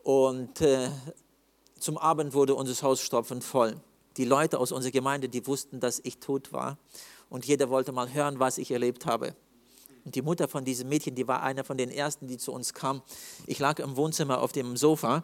[0.04, 0.90] und äh,
[1.80, 3.76] zum Abend wurde unser Haus stopfend voll.
[4.18, 6.80] Die Leute aus unserer Gemeinde, die wussten, dass ich tot war
[7.30, 9.36] und jeder wollte mal hören, was ich erlebt habe.
[10.06, 13.02] Die Mutter von diesem Mädchen, die war einer von den ersten, die zu uns kam.
[13.46, 15.24] Ich lag im Wohnzimmer auf dem Sofa.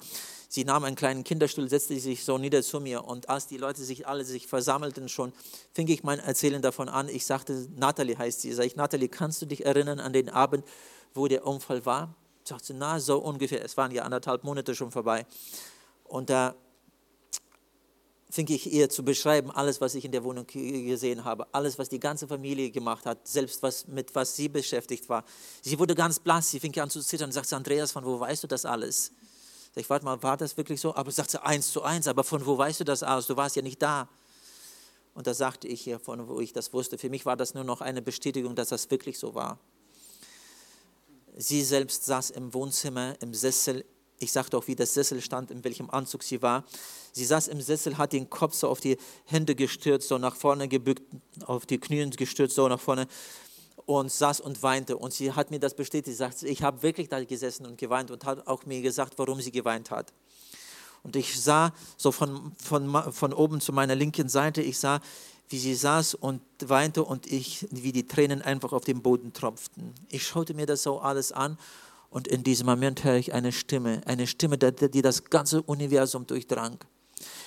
[0.49, 3.03] Sie nahm einen kleinen Kinderstuhl, setzte sich so nieder zu mir.
[3.03, 5.33] Und als die Leute sich alle sich versammelten schon,
[5.73, 7.09] fing ich mein Erzählen davon an.
[7.09, 8.53] Ich sagte, Natalie heißt sie.
[8.53, 10.63] Sag ich, Natalie, kannst du dich erinnern an den Abend,
[11.13, 12.15] wo der Unfall war?
[12.43, 13.63] Sagte sie, na, so ungefähr.
[13.65, 15.25] Es waren ja anderthalb Monate schon vorbei.
[16.05, 16.55] Und da
[18.29, 21.89] fing ich ihr zu beschreiben, alles, was ich in der Wohnung gesehen habe, alles, was
[21.89, 25.23] die ganze Familie gemacht hat, selbst was, mit was sie beschäftigt war.
[25.61, 28.43] Sie wurde ganz blass, sie fing an zu zittern und sagte, Andreas, von wo weißt
[28.43, 29.11] du das alles?
[29.75, 30.95] Ich warte mal, war das wirklich so?
[30.95, 33.27] Aber sagt sie, eins zu eins, aber von wo weißt du das alles?
[33.27, 34.09] Du warst ja nicht da.
[35.13, 36.97] Und da sagte ich ihr, von wo ich das wusste.
[36.97, 39.59] Für mich war das nur noch eine Bestätigung, dass das wirklich so war.
[41.37, 43.85] Sie selbst saß im Wohnzimmer, im Sessel,
[44.19, 46.63] ich sagte auch, wie der Sessel stand, in welchem Anzug sie war.
[47.11, 50.67] Sie saß im Sessel, hat den Kopf so auf die Hände gestürzt, so nach vorne
[50.67, 51.03] gebückt,
[51.45, 53.07] auf die Knie gestürzt, so nach vorne
[53.85, 54.97] und saß und weinte.
[54.97, 56.07] Und sie hat mir das bestätigt.
[56.07, 59.39] Sie sagt, ich habe wirklich da gesessen und geweint und hat auch mir gesagt, warum
[59.39, 60.13] sie geweint hat.
[61.03, 64.99] Und ich sah so von, von, von oben zu meiner linken Seite, ich sah,
[65.49, 69.93] wie sie saß und weinte und ich, wie die Tränen einfach auf den Boden tropften.
[70.09, 71.57] Ich schaute mir das so alles an
[72.17, 76.79] und in diesem Moment höre ich eine Stimme, eine Stimme, die das ganze Universum durchdrang.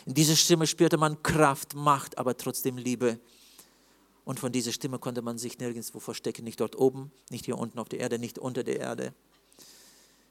[0.06, 3.18] In dieser Stimme spürte man Kraft, Macht, aber trotzdem Liebe.
[4.24, 7.80] Und von dieser Stimme konnte man sich nirgendwo verstecken, nicht dort oben, nicht hier unten
[7.80, 9.12] auf der Erde, nicht unter der Erde.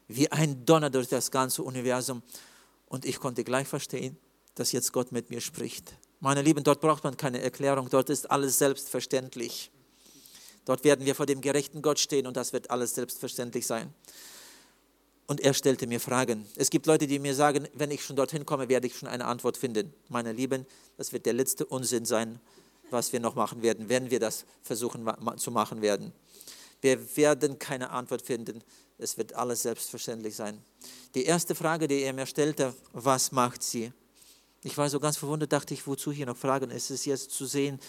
[0.08, 2.24] Wie ein Donner durch das ganze Universum.
[2.88, 4.16] Und ich konnte gleich verstehen,
[4.56, 5.98] dass jetzt Gott mit mir spricht.
[6.22, 9.70] Meine Lieben, dort braucht man keine Erklärung, dort ist alles selbstverständlich.
[10.70, 13.92] Dort werden wir vor dem gerechten Gott stehen und das wird alles selbstverständlich sein.
[15.26, 16.46] Und er stellte mir Fragen.
[16.58, 19.26] Es gibt Leute, die mir sagen, wenn ich schon dorthin komme, werde ich schon eine
[19.26, 19.92] Antwort finden.
[20.10, 22.40] Meine Lieben, das wird der letzte Unsinn sein,
[22.92, 26.14] was wir noch machen werden, wenn wir das versuchen zu machen werden.
[26.82, 28.62] Wir werden keine Antwort finden.
[29.00, 30.62] Es wird alles selbstverständlich sein.
[31.16, 33.92] Die erste Frage, die er mir stellte, was macht sie?
[34.64, 36.70] Ich war so ganz verwundert, dachte ich, wozu hier noch Fragen?
[36.70, 37.80] Es ist jetzt zu sehen,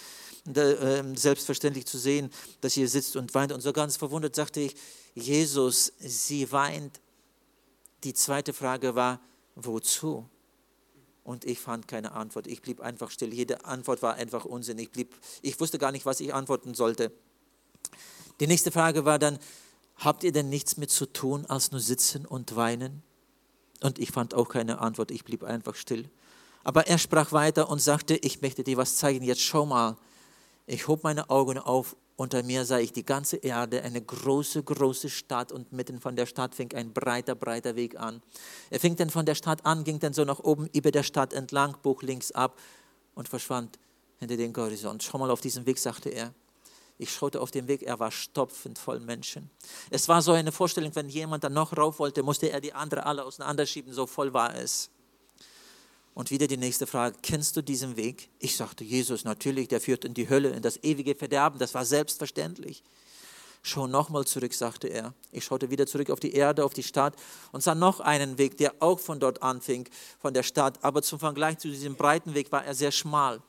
[0.45, 3.53] selbstverständlich zu sehen, dass sie sitzt und weint.
[3.53, 4.75] Und so ganz verwundert sagte ich,
[5.15, 7.01] Jesus, sie weint.
[8.05, 9.21] Die zweite Frage war,
[9.55, 10.29] wozu?
[11.25, 12.47] Und ich fand keine Antwort.
[12.47, 13.33] Ich blieb einfach still.
[13.35, 14.79] Jede Antwort war einfach Unsinn.
[14.79, 17.13] Ich, blieb, ich wusste gar nicht, was ich antworten sollte.
[18.41, 19.39] Die nächste Frage war dann,
[19.97, 23.03] habt ihr denn nichts mit zu tun, als nur sitzen und weinen?
[23.83, 25.11] Und ich fand auch keine Antwort.
[25.11, 26.09] Ich blieb einfach still.
[26.65, 29.25] Aber er sprach weiter und sagte, ich möchte dir was zeigen.
[29.25, 29.97] Jetzt schau mal.
[30.67, 35.09] Ich hob meine Augen auf unter mir sah ich die ganze Erde, eine große, große
[35.09, 38.21] Stadt und mitten von der Stadt fing ein breiter, breiter Weg an.
[38.69, 41.33] Er fing dann von der Stadt an, ging dann so nach oben über der Stadt
[41.33, 42.59] entlang, bog links ab
[43.15, 43.79] und verschwand
[44.19, 45.03] hinter den Horizont.
[45.03, 46.35] Schau mal auf diesen Weg, sagte er.
[46.99, 49.49] Ich schaute auf den Weg, er war stopfend voll Menschen.
[49.89, 53.07] Es war so eine Vorstellung, wenn jemand dann noch rauf wollte, musste er die andere
[53.07, 54.91] alle auseinanderschieben, so voll war es.
[56.21, 58.29] Und wieder die nächste Frage, kennst du diesen Weg?
[58.41, 61.87] Ich sagte, Jesus, natürlich, der führt in die Hölle, in das ewige Verderben, das war
[61.87, 62.83] selbstverständlich.
[63.63, 65.15] Schau nochmal zurück, sagte er.
[65.33, 67.15] Ich schaute wieder zurück auf die Erde, auf die Stadt
[67.53, 70.85] und sah noch einen Weg, der auch von dort anfing, von der Stadt.
[70.85, 73.41] Aber zum Vergleich zu diesem breiten Weg war er sehr schmal.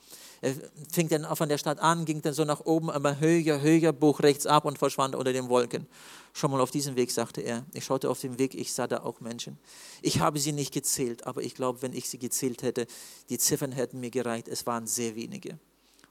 [0.42, 0.56] Er
[0.92, 4.24] fing dann von der Stadt an, ging dann so nach oben, immer höher, höher, bog
[4.24, 5.86] rechts ab und verschwand unter den Wolken.
[6.34, 7.64] Schau mal auf diesen Weg, sagte er.
[7.74, 9.60] Ich schaute auf den Weg, ich sah da auch Menschen.
[10.02, 12.88] Ich habe sie nicht gezählt, aber ich glaube, wenn ich sie gezählt hätte,
[13.30, 14.48] die Ziffern hätten mir gereicht.
[14.48, 15.60] Es waren sehr wenige.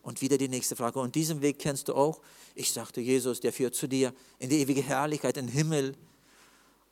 [0.03, 1.01] Und wieder die nächste Frage.
[1.01, 2.21] Und diesen Weg kennst du auch?
[2.55, 5.97] Ich sagte, Jesus, der führt zu dir in die ewige Herrlichkeit, in den Himmel.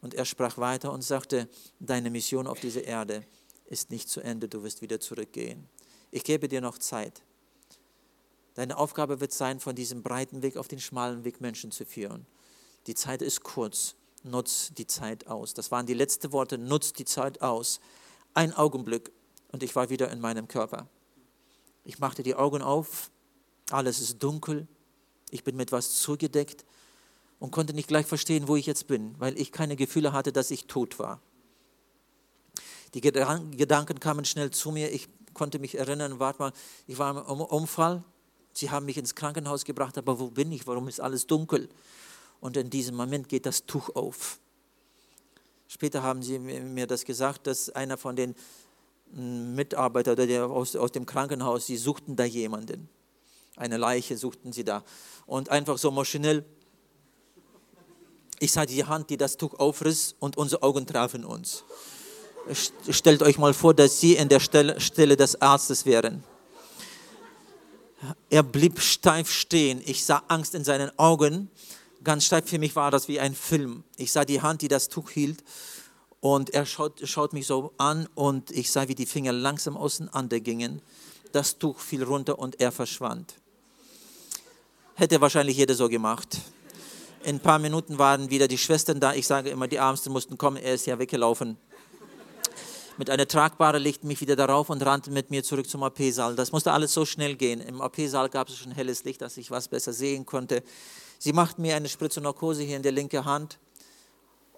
[0.02, 1.48] Und er sprach weiter und sagte,
[1.78, 3.24] deine Mission auf dieser Erde
[3.66, 5.68] ist nicht zu Ende, du wirst wieder zurückgehen.
[6.10, 7.22] Ich gebe dir noch Zeit.
[8.58, 12.26] Deine Aufgabe wird sein, von diesem breiten Weg auf den schmalen Weg Menschen zu führen.
[12.88, 13.94] Die Zeit ist kurz,
[14.24, 15.54] nutz die Zeit aus.
[15.54, 17.78] Das waren die letzten Worte, nutz die Zeit aus.
[18.34, 19.12] Ein Augenblick
[19.52, 20.88] und ich war wieder in meinem Körper.
[21.84, 23.12] Ich machte die Augen auf,
[23.70, 24.66] alles ist dunkel,
[25.30, 26.64] ich bin mit was zugedeckt
[27.38, 30.50] und konnte nicht gleich verstehen, wo ich jetzt bin, weil ich keine Gefühle hatte, dass
[30.50, 31.20] ich tot war.
[32.92, 36.52] Die Gedanken kamen schnell zu mir, ich konnte mich erinnern, warte mal,
[36.88, 38.02] ich war im Unfall,
[38.58, 40.66] Sie haben mich ins Krankenhaus gebracht, aber wo bin ich?
[40.66, 41.68] Warum ist alles dunkel?
[42.40, 44.40] Und in diesem Moment geht das Tuch auf.
[45.68, 48.34] Später haben sie mir das gesagt, dass einer von den
[49.12, 52.88] mm, Mitarbeitern aus, aus dem Krankenhaus, sie suchten da jemanden.
[53.54, 54.82] Eine Leiche suchten sie da.
[55.24, 56.44] Und einfach so maschinell,
[58.40, 61.62] ich sah die Hand, die das Tuch aufriss und unsere Augen trafen uns.
[62.90, 66.24] Stellt euch mal vor, dass sie in der Stelle, Stelle des Arztes wären.
[68.30, 69.82] Er blieb steif stehen.
[69.84, 71.50] Ich sah Angst in seinen Augen.
[72.04, 73.82] Ganz steif für mich war das wie ein Film.
[73.96, 75.42] Ich sah die Hand, die das Tuch hielt.
[76.20, 80.40] Und er schaut, schaut mich so an und ich sah, wie die Finger langsam auseinander
[80.40, 80.82] gingen.
[81.32, 83.34] Das Tuch fiel runter und er verschwand.
[84.94, 86.38] Hätte wahrscheinlich jeder so gemacht.
[87.24, 89.14] In ein paar Minuten waren wieder die Schwestern da.
[89.14, 90.56] Ich sage immer, die Ärmsten mussten kommen.
[90.56, 91.56] Er ist ja weggelaufen
[92.98, 96.34] mit einer tragbaren legten mich wieder darauf und rannten mit mir zurück zum AP-Saal.
[96.34, 97.60] Das musste alles so schnell gehen.
[97.60, 100.62] Im AP-Saal gab es schon helles Licht, dass ich was besser sehen konnte.
[101.18, 103.58] Sie machten mir eine Spritze Narkose hier in der linken Hand.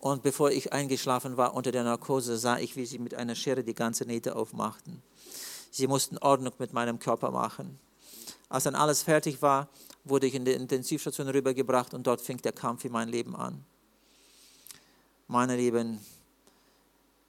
[0.00, 3.62] Und bevor ich eingeschlafen war unter der Narkose, sah ich, wie sie mit einer Schere
[3.62, 5.02] die ganze Nähte aufmachten.
[5.70, 7.78] Sie mussten Ordnung mit meinem Körper machen.
[8.48, 9.68] Als dann alles fertig war,
[10.04, 13.64] wurde ich in die Intensivstation rübergebracht und dort fing der Kampf für mein Leben an.
[15.28, 16.00] Meine Lieben,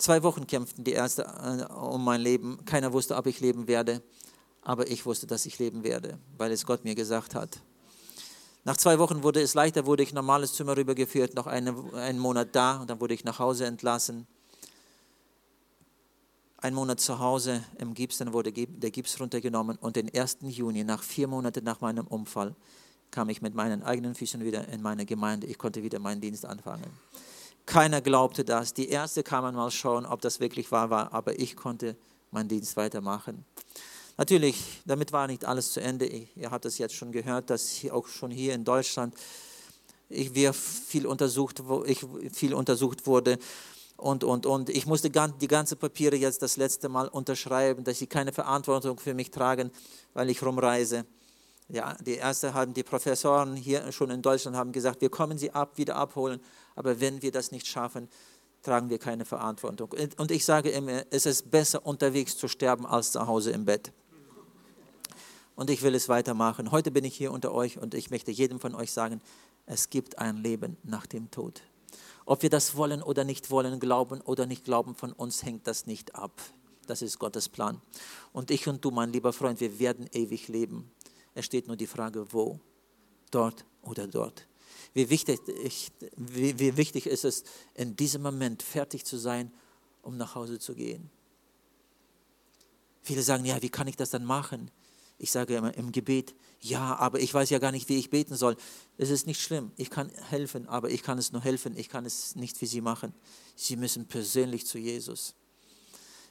[0.01, 2.65] Zwei Wochen kämpften die Ärzte äh, um mein Leben.
[2.65, 4.01] Keiner wusste, ob ich leben werde.
[4.63, 7.59] Aber ich wusste, dass ich leben werde, weil es Gott mir gesagt hat.
[8.63, 11.75] Nach zwei Wochen wurde es leichter, wurde ich in ein normales Zimmer rübergeführt, noch eine,
[11.93, 14.25] einen Monat da und dann wurde ich nach Hause entlassen.
[16.57, 20.39] Ein Monat zu Hause im Gips, dann wurde der Gips runtergenommen und den 1.
[20.41, 22.55] Juni, nach vier Monaten nach meinem Unfall,
[23.11, 25.45] kam ich mit meinen eigenen Füßen wieder in meine Gemeinde.
[25.45, 26.89] Ich konnte wieder meinen Dienst anfangen.
[27.65, 28.73] Keiner glaubte das.
[28.73, 31.95] Die Erste kamen mal schauen, ob das wirklich wahr war, aber ich konnte
[32.31, 33.45] meinen Dienst weitermachen.
[34.17, 36.05] Natürlich, damit war nicht alles zu Ende.
[36.05, 39.15] Ihr habt es jetzt schon gehört, dass auch schon hier in Deutschland
[40.09, 43.39] ich, viel untersucht, ich viel untersucht wurde
[43.97, 44.69] und, und, und.
[44.69, 49.13] Ich musste die ganzen Papiere jetzt das letzte Mal unterschreiben, dass sie keine Verantwortung für
[49.13, 49.71] mich tragen,
[50.13, 51.05] weil ich rumreise.
[51.71, 55.51] Ja, die erste haben die Professoren hier schon in Deutschland haben gesagt, wir kommen sie
[55.51, 56.41] ab, wieder abholen,
[56.75, 58.09] aber wenn wir das nicht schaffen,
[58.61, 59.89] tragen wir keine Verantwortung.
[60.17, 63.93] Und ich sage immer, es ist besser unterwegs zu sterben als zu Hause im Bett.
[65.55, 66.71] Und ich will es weitermachen.
[66.71, 69.21] Heute bin ich hier unter euch und ich möchte jedem von euch sagen,
[69.65, 71.61] es gibt ein Leben nach dem Tod.
[72.25, 75.85] Ob wir das wollen oder nicht wollen, glauben oder nicht glauben, von uns hängt das
[75.85, 76.33] nicht ab.
[76.85, 77.79] Das ist Gottes Plan.
[78.33, 80.91] Und ich und du, mein lieber Freund, wir werden ewig leben
[81.33, 82.59] Es steht nur die Frage, wo?
[83.31, 84.47] Dort oder dort.
[84.93, 85.39] Wie wichtig,
[86.17, 87.43] wie, wie wichtig ist es,
[87.75, 89.51] in diesem Moment fertig zu sein,
[90.01, 91.09] um nach Hause zu gehen.
[93.03, 94.69] Viele sagen, ja, wie kann ich das dann machen?
[95.17, 98.35] Ich sage immer im Gebet, ja, aber ich weiß ja gar nicht, wie ich beten
[98.35, 98.57] soll.
[98.97, 99.71] Es ist nicht schlimm.
[99.77, 101.77] Ich kann helfen, aber ich kann es nur helfen.
[101.77, 103.13] Ich kann es nicht für Sie machen.
[103.55, 105.35] Sie müssen persönlich zu Jesus.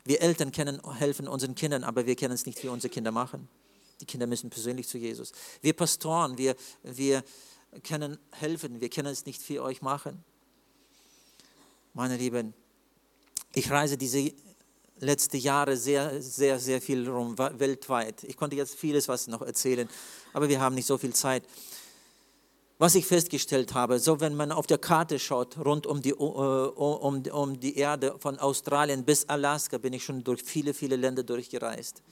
[0.05, 3.49] Wir Eltern können helfen unseren Kindern, aber wir können es nicht für unsere Kinder machen.
[4.01, 5.33] Die Kinder müssen persönlich zu Jesus.
[5.61, 7.23] Wir Pastoren, wir, wir
[7.85, 10.25] können helfen, wir können es nicht für euch machen.
[11.93, 12.55] Meine Lieben,
[13.55, 14.33] ich reise diese
[14.99, 18.25] letzten Jahre sehr, sehr, sehr viel rum, weltweit.
[18.25, 19.89] Ich konnte jetzt vieles was noch erzählen,
[20.33, 21.45] aber wir haben nicht so viel Zeit.
[22.79, 26.19] Was ich festgestellt habe, so wenn man auf der Karte schaut, rund um die, uh,
[26.19, 31.23] um, um die Erde, von Australien bis Alaska, bin ich schon durch viele, viele Länder
[31.23, 32.03] durchgereist.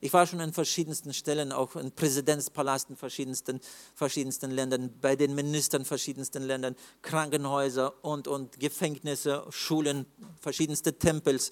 [0.00, 3.60] Ich war schon in verschiedensten Stellen, auch in verschiedensten,
[3.94, 10.06] verschiedensten Ländern, bei den Ministern verschiedensten Ländern, Krankenhäuser und, und Gefängnisse, Schulen,
[10.40, 11.50] verschiedenste Tempels,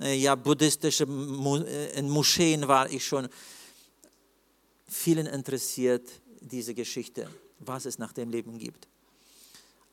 [0.00, 3.28] äh, ja, buddhistische äh, in Moscheen war ich schon.
[4.86, 6.08] Vielen interessiert
[6.40, 8.88] diese Geschichte, was es nach dem Leben gibt.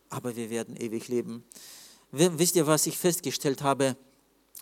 [0.10, 1.44] Aber wir werden ewig leben.
[2.12, 3.96] Wisst ihr, was ich festgestellt habe?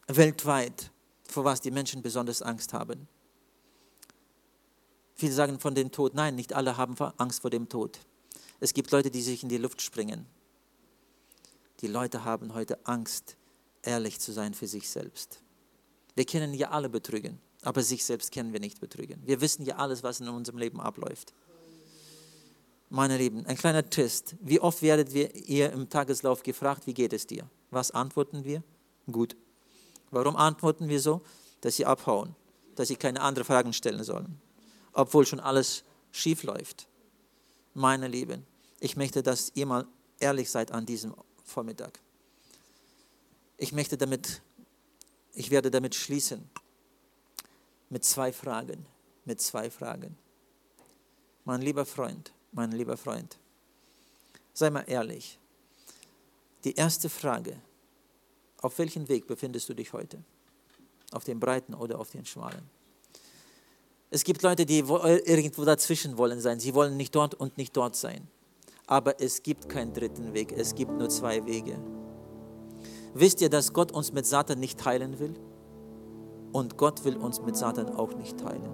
[0.07, 0.91] Weltweit,
[1.27, 3.07] vor was die Menschen besonders Angst haben.
[5.17, 6.13] Viele sagen von dem Tod.
[6.13, 7.99] Nein, nicht alle haben Angst vor dem Tod.
[8.59, 10.27] Es gibt Leute, die sich in die Luft springen.
[11.81, 13.35] Die Leute haben heute Angst,
[13.81, 15.41] ehrlich zu sein für sich selbst.
[16.15, 19.21] Wir kennen ja alle betrügen, aber sich selbst kennen wir nicht betrügen.
[19.25, 21.33] Wir wissen ja alles, was in unserem Leben abläuft.
[22.89, 24.35] Meine Lieben, ein kleiner Test.
[24.39, 27.49] Wie oft werdet ihr im Tageslauf gefragt, wie geht es dir?
[27.71, 28.63] Was antworten wir?
[29.11, 29.35] Gut.
[30.11, 31.21] Warum antworten wir so?
[31.61, 32.35] Dass sie abhauen,
[32.75, 34.39] dass sie keine anderen Fragen stellen sollen
[34.97, 36.87] obwohl schon alles schief läuft.
[37.75, 38.45] Meine Lieben,
[38.79, 39.87] ich möchte, dass ihr mal
[40.19, 41.99] ehrlich seid an diesem Vormittag.
[43.57, 44.41] Ich möchte damit,
[45.33, 46.49] ich werde damit schließen
[47.89, 48.87] mit zwei Fragen,
[49.23, 50.17] mit zwei Fragen.
[51.45, 53.37] Mein lieber Freund, mein lieber Freund,
[54.53, 55.37] sei mal ehrlich.
[56.63, 57.61] Die erste Frage,
[58.61, 60.23] auf welchem Weg befindest du dich heute?
[61.11, 62.76] Auf dem breiten oder auf dem schmalen?
[64.09, 66.59] Es gibt Leute, die irgendwo dazwischen wollen sein.
[66.59, 68.27] Sie wollen nicht dort und nicht dort sein.
[68.85, 70.53] Aber es gibt keinen dritten Weg.
[70.53, 71.77] Es gibt nur zwei Wege.
[73.13, 75.33] Wisst ihr, dass Gott uns mit Satan nicht teilen will?
[76.53, 78.69] Und Gott will uns mit Satan auch nicht teilen.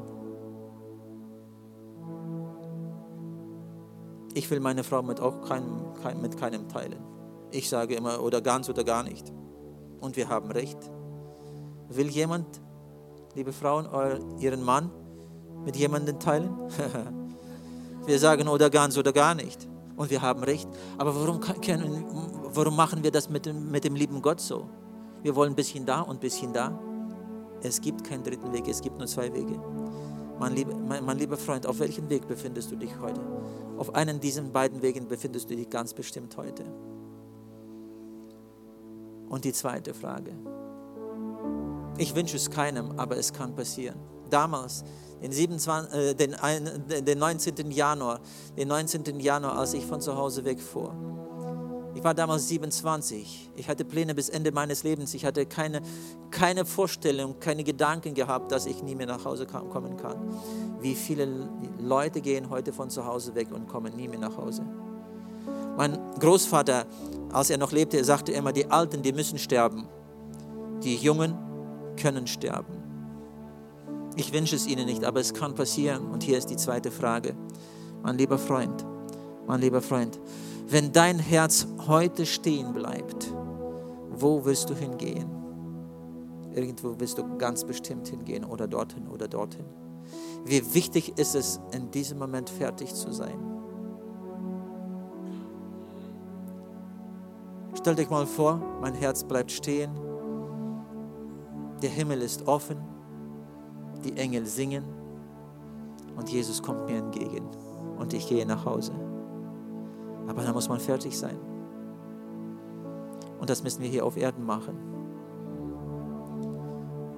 [4.36, 7.04] Ich will meine Frau mit auch keinem, kein, mit keinem teilen.
[7.52, 9.32] Ich sage immer, oder ganz oder gar nicht.
[10.00, 10.78] Und wir haben recht.
[11.90, 12.62] Will jemand,
[13.36, 13.88] liebe Frauen,
[14.40, 14.92] ihren Mann
[15.66, 16.50] mit jemandem teilen?
[18.06, 19.68] wir sagen oder ganz oder gar nicht.
[19.96, 20.68] Und wir haben recht.
[20.98, 22.06] Aber warum, können,
[22.54, 24.70] warum machen wir das mit dem, mit dem lieben Gott so?
[25.22, 26.80] Wir wollen ein bisschen da und ein bisschen da.
[27.62, 29.60] Es gibt keinen dritten Weg, es gibt nur zwei Wege.
[30.40, 33.22] Mein, liebe, mein, mein lieber Freund, auf welchem Weg befindest du dich heute?
[33.78, 36.66] Auf einen dieser beiden Wegen befindest du dich ganz bestimmt heute.
[39.30, 40.34] Und die zweite Frage.
[41.98, 44.00] Ich wünsche es keinem, aber es kann passieren.
[44.30, 44.84] Damals,
[45.24, 46.36] den, 27, äh, den,
[47.06, 47.72] den 19.
[47.72, 48.20] Januar,
[48.58, 49.20] den 19.
[49.20, 50.94] Januar, als ich von zu Hause wegfuhr.
[51.96, 53.52] Ich war damals 27.
[53.56, 55.14] Ich hatte Pläne bis Ende meines Lebens.
[55.14, 55.82] Ich hatte keine,
[56.32, 60.18] keine Vorstellung, keine Gedanken gehabt, dass ich nie mehr nach Hause kommen kann.
[60.82, 64.66] Wie viele Leute gehen heute von zu Hause weg und kommen nie mehr nach Hause.
[65.78, 66.86] Mein Großvater,
[67.32, 69.88] als er noch lebte, sagte immer, die Alten, die müssen sterben.
[70.84, 71.38] Die Jungen
[71.96, 72.83] können sterben.
[74.16, 76.08] Ich wünsche es Ihnen nicht, aber es kann passieren.
[76.08, 77.36] Und hier ist die zweite Frage.
[78.04, 78.86] Mein lieber Freund,
[79.48, 80.20] mein lieber Freund,
[80.68, 83.34] wenn dein Herz heute stehen bleibt,
[84.12, 85.30] wo willst du hingehen?
[86.54, 89.66] Irgendwo willst du ganz bestimmt hingehen oder dorthin oder dorthin.
[90.46, 93.40] Wie wichtig ist es, in diesem Moment fertig zu sein?
[97.76, 99.92] Stell dich mal vor, mein Herz bleibt stehen,
[101.82, 102.78] der Himmel ist offen,
[104.04, 104.84] die Engel singen
[106.16, 107.46] und Jesus kommt mir entgegen
[107.98, 108.94] und ich gehe nach Hause.
[110.28, 111.38] Aber da muss man fertig sein.
[113.40, 114.78] Und das müssen wir hier auf Erden machen.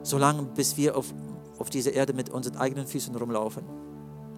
[0.02, 1.14] Solange bis wir auf,
[1.60, 3.64] auf dieser Erde mit unseren eigenen Füßen rumlaufen,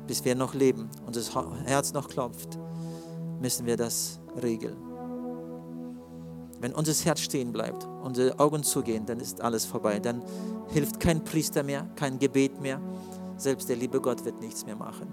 [0.05, 1.21] bis wir noch leben, unser
[1.65, 2.57] Herz noch klopft,
[3.39, 4.86] müssen wir das regeln.
[6.59, 9.99] Wenn unser Herz stehen bleibt, unsere Augen zugehen, dann ist alles vorbei.
[9.99, 10.23] Dann
[10.69, 12.81] hilft kein Priester mehr, kein Gebet mehr.
[13.37, 15.07] Selbst der liebe Gott wird nichts mehr machen.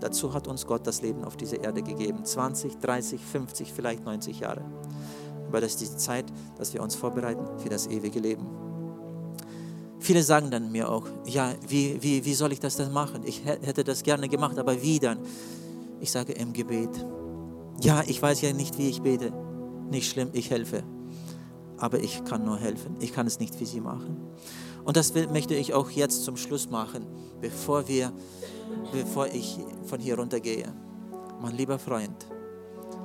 [0.00, 2.24] Dazu hat uns Gott das Leben auf dieser Erde gegeben.
[2.24, 4.62] 20, 30, 50, vielleicht 90 Jahre.
[5.48, 6.26] Aber das ist die Zeit,
[6.58, 8.46] dass wir uns vorbereiten für das ewige Leben.
[9.98, 13.22] Viele sagen dann mir auch, ja, wie, wie, wie soll ich das denn machen?
[13.24, 15.18] Ich hätte das gerne gemacht, aber wie dann?
[16.00, 16.90] Ich sage im Gebet.
[17.80, 19.32] Ja, ich weiß ja nicht, wie ich bete.
[19.92, 20.84] Nicht schlimm, ich helfe.
[21.76, 22.96] Aber ich kann nur helfen.
[23.00, 24.16] Ich kann es nicht für Sie machen.
[24.84, 27.04] Und das möchte ich auch jetzt zum Schluss machen,
[27.42, 28.10] bevor, wir,
[28.90, 30.72] bevor ich von hier runtergehe.
[31.42, 32.26] Mein lieber Freund,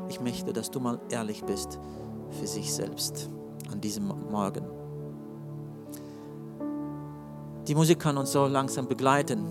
[0.08, 1.78] ich möchte, dass du mal ehrlich bist
[2.40, 3.30] für sich selbst
[3.70, 4.66] an diesem Morgen.
[7.68, 9.44] Die Musik kann uns so langsam begleiten.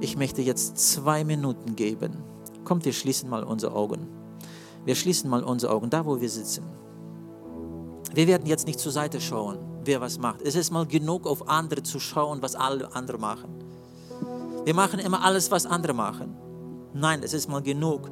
[0.00, 2.22] Ich möchte jetzt zwei Minuten geben.
[2.62, 4.19] Kommt, wir schließen mal unsere Augen.
[4.84, 6.64] Wir schließen mal unsere Augen, da wo wir sitzen.
[8.12, 10.42] Wir werden jetzt nicht zur Seite schauen, wer was macht.
[10.42, 13.50] Es ist mal genug, auf andere zu schauen, was alle andere machen.
[14.64, 16.36] Wir machen immer alles, was andere machen.
[16.92, 18.10] Nein, es ist mal genug.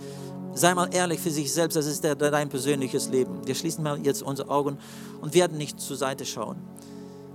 [0.55, 3.47] Sei mal ehrlich für sich selbst, das ist dein persönliches Leben.
[3.47, 4.79] Wir schließen mal jetzt unsere Augen
[5.21, 6.57] und werden nicht zur Seite schauen.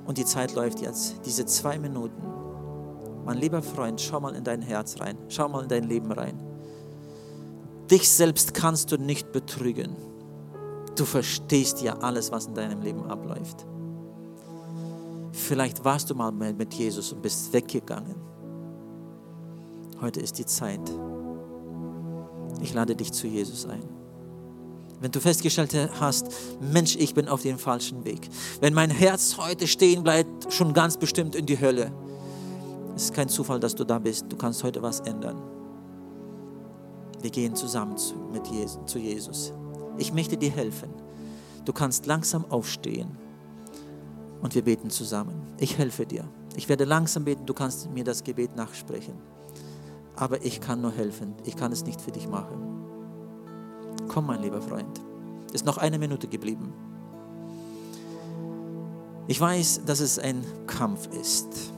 [0.06, 2.22] Und die Zeit läuft jetzt, diese zwei Minuten.
[3.26, 6.53] Mein lieber Freund, schau mal in dein Herz rein, schau mal in dein Leben rein.
[7.94, 9.96] Dich selbst kannst du nicht betrügen.
[10.96, 13.68] Du verstehst ja alles, was in deinem Leben abläuft.
[15.32, 18.16] Vielleicht warst du mal mit Jesus und bist weggegangen.
[20.02, 20.82] Heute ist die Zeit.
[22.64, 23.84] Ich lade dich zu Jesus ein.
[25.00, 26.32] Wenn du festgestellt hast,
[26.62, 28.28] Mensch, ich bin auf dem falschen Weg.
[28.60, 31.92] Wenn mein Herz heute stehen bleibt, schon ganz bestimmt in die Hölle.
[32.96, 34.26] Es ist kein Zufall, dass du da bist.
[34.30, 35.63] Du kannst heute was ändern.
[37.24, 39.54] Wir gehen zusammen zu, mit Jesus, zu Jesus.
[39.98, 40.90] Ich möchte dir helfen.
[41.64, 43.18] Du kannst langsam aufstehen
[44.42, 45.48] und wir beten zusammen.
[45.58, 46.26] Ich helfe dir.
[46.58, 49.14] Ich werde langsam beten, du kannst mir das Gebet nachsprechen.
[50.18, 51.34] Aber ich kann nur helfen.
[51.46, 52.58] Ich kann es nicht für dich machen.
[54.10, 55.00] Komm, mein lieber Freund.
[55.48, 56.74] Es ist noch eine Minute geblieben.
[59.28, 61.72] Ich weiß, dass es ein Kampf ist.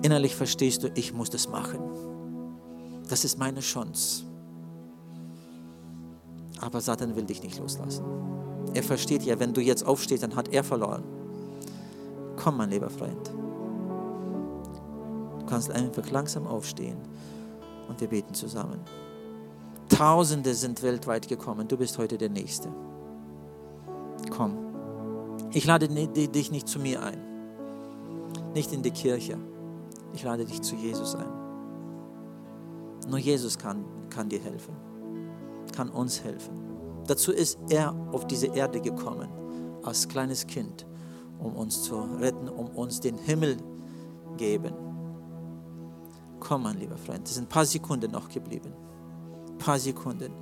[0.00, 2.07] Innerlich verstehst du, ich muss das machen.
[3.08, 4.24] Das ist meine Chance.
[6.60, 8.04] Aber Satan will dich nicht loslassen.
[8.74, 11.02] Er versteht ja, wenn du jetzt aufstehst, dann hat er verloren.
[12.36, 13.32] Komm, mein lieber Freund.
[15.40, 16.98] Du kannst einfach langsam aufstehen
[17.88, 18.80] und wir beten zusammen.
[19.88, 21.66] Tausende sind weltweit gekommen.
[21.66, 22.68] Du bist heute der Nächste.
[24.30, 24.58] Komm.
[25.52, 27.18] Ich lade dich nicht zu mir ein.
[28.52, 29.38] Nicht in die Kirche.
[30.12, 31.47] Ich lade dich zu Jesus ein.
[33.08, 34.76] Nur Jesus kann, kann dir helfen,
[35.74, 36.52] kann uns helfen.
[37.06, 39.28] Dazu ist er auf diese Erde gekommen,
[39.82, 40.86] als kleines Kind,
[41.38, 43.56] um uns zu retten, um uns den Himmel
[44.36, 44.74] geben.
[46.38, 48.72] Komm, mein lieber Freund, es sind ein paar Sekunden noch geblieben.
[49.48, 50.32] Ein paar Sekunden.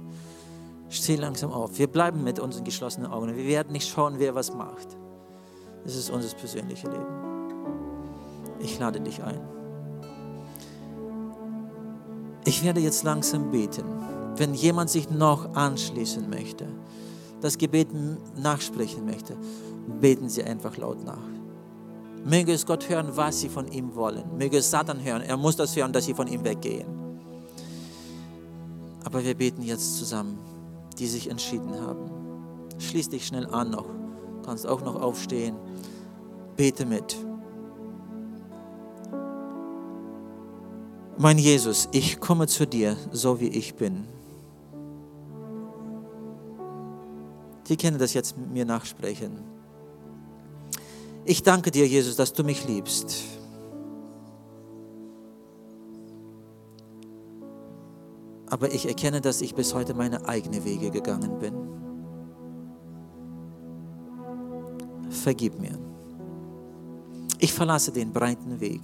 [0.88, 1.78] Steh langsam auf.
[1.78, 3.34] Wir bleiben mit unseren geschlossenen Augen.
[3.34, 4.96] Wir werden nicht schauen, wer was macht.
[5.84, 7.06] Das ist unser persönliches Leben.
[8.58, 9.55] Ich lade dich ein.
[12.46, 13.84] Ich werde jetzt langsam beten.
[14.36, 16.68] Wenn jemand sich noch anschließen möchte,
[17.40, 17.88] das Gebet
[18.36, 19.36] nachsprechen möchte,
[20.00, 21.18] beten Sie einfach laut nach.
[22.24, 24.38] Möge es Gott hören, was Sie von ihm wollen.
[24.38, 25.22] Möge es Satan hören.
[25.22, 26.86] Er muss das hören, dass Sie von ihm weggehen.
[29.04, 30.38] Aber wir beten jetzt zusammen,
[30.98, 32.10] die sich entschieden haben.
[32.78, 33.86] Schließ dich schnell an noch.
[33.86, 35.56] Du kannst auch noch aufstehen.
[36.56, 37.16] Bete mit.
[41.18, 44.04] Mein Jesus, ich komme zu dir, so wie ich bin.
[47.68, 49.42] Die können das jetzt mit mir nachsprechen.
[51.24, 53.14] Ich danke dir, Jesus, dass du mich liebst.
[58.48, 61.54] Aber ich erkenne, dass ich bis heute meine eigenen Wege gegangen bin.
[65.10, 65.78] Vergib mir.
[67.38, 68.82] Ich verlasse den breiten Weg.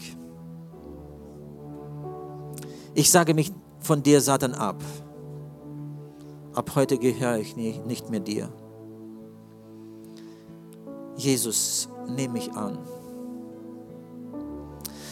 [2.95, 4.83] Ich sage mich von dir, Satan, ab.
[6.55, 8.53] Ab heute gehöre ich nicht mehr dir.
[11.17, 12.79] Jesus, nehme mich an.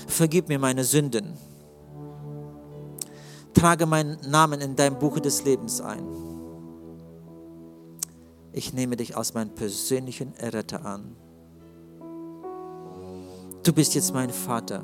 [0.07, 1.35] Vergib mir meine Sünden.
[3.55, 6.05] Trage meinen Namen in dein Buch des Lebens ein.
[8.53, 11.17] Ich nehme dich als meinen persönlichen Erretter an.
[13.63, 14.83] Du bist jetzt mein Vater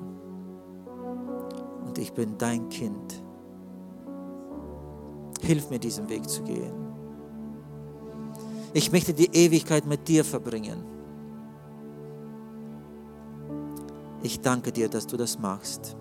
[1.97, 3.23] und ich bin dein Kind.
[5.41, 6.73] Hilf mir, diesen Weg zu gehen.
[8.75, 10.85] Ich möchte die Ewigkeit mit dir verbringen.
[14.23, 15.97] Ich danke dir, dass du das machst.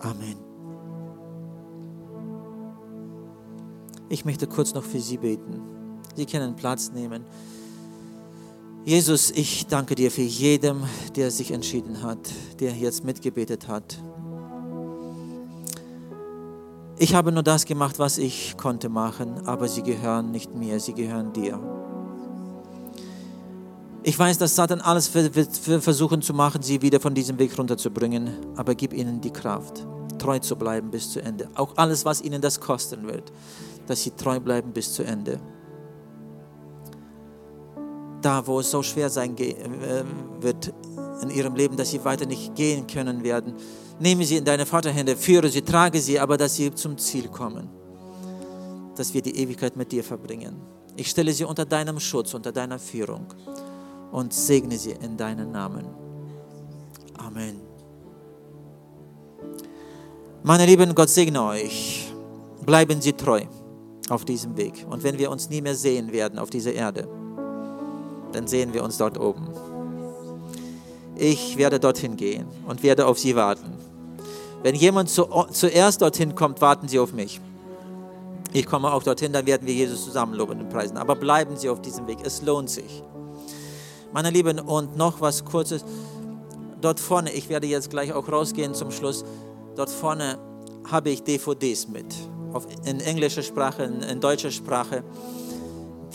[0.00, 0.36] Amen.
[4.10, 5.62] Ich möchte kurz noch für Sie beten.
[6.16, 7.24] Sie können Platz nehmen.
[8.84, 12.18] Jesus, ich danke dir für jedem, der sich entschieden hat,
[12.58, 13.98] der jetzt mitgebetet hat.
[16.98, 20.94] Ich habe nur das gemacht, was ich konnte machen, aber sie gehören nicht mir, sie
[20.94, 21.60] gehören dir.
[24.02, 28.30] Ich weiß, dass Satan alles wird versuchen zu machen, sie wieder von diesem Weg runterzubringen,
[28.56, 29.86] aber gib ihnen die Kraft,
[30.18, 31.48] treu zu bleiben bis zu Ende.
[31.54, 33.30] Auch alles, was ihnen das kosten wird,
[33.86, 35.38] dass sie treu bleiben bis zu Ende
[38.22, 39.54] da, wo es so schwer sein äh,
[40.40, 40.72] wird
[41.22, 43.54] in ihrem Leben, dass sie weiter nicht gehen können werden.
[44.00, 47.68] Nehme sie in deine Vaterhände, führe sie, trage sie, aber dass sie zum Ziel kommen,
[48.96, 50.56] dass wir die Ewigkeit mit dir verbringen.
[50.96, 53.26] Ich stelle sie unter deinem Schutz, unter deiner Führung
[54.12, 55.86] und segne sie in deinen Namen.
[57.16, 57.60] Amen.
[60.42, 62.12] Meine Lieben, Gott segne euch.
[62.64, 63.42] Bleiben Sie treu
[64.08, 64.86] auf diesem Weg.
[64.88, 67.08] Und wenn wir uns nie mehr sehen werden auf dieser Erde,
[68.32, 69.48] dann sehen wir uns dort oben.
[71.16, 73.72] Ich werde dorthin gehen und werde auf Sie warten.
[74.62, 77.40] Wenn jemand zu, zuerst dorthin kommt, warten Sie auf mich.
[78.52, 80.96] Ich komme auch dorthin, dann werden wir Jesus zusammen loben und preisen.
[80.96, 83.02] Aber bleiben Sie auf diesem Weg, es lohnt sich.
[84.12, 85.84] Meine Lieben, und noch was Kurzes.
[86.80, 89.24] Dort vorne, ich werde jetzt gleich auch rausgehen zum Schluss,
[89.76, 90.38] dort vorne
[90.90, 92.06] habe ich DVDs mit,
[92.84, 95.02] in englischer Sprache, in deutscher Sprache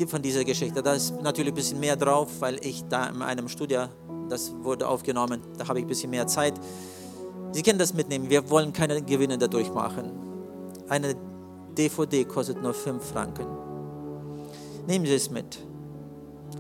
[0.08, 0.82] von dieser Geschichte.
[0.82, 3.86] Da ist natürlich ein bisschen mehr drauf, weil ich da in einem Studio,
[4.30, 6.54] das wurde aufgenommen, da habe ich ein bisschen mehr Zeit.
[7.52, 10.12] Sie können das mitnehmen, wir wollen keine Gewinne dadurch machen.
[10.90, 11.16] Eine
[11.78, 13.46] DVD kostet nur 5 Franken.
[14.88, 15.60] Nehmen Sie es mit.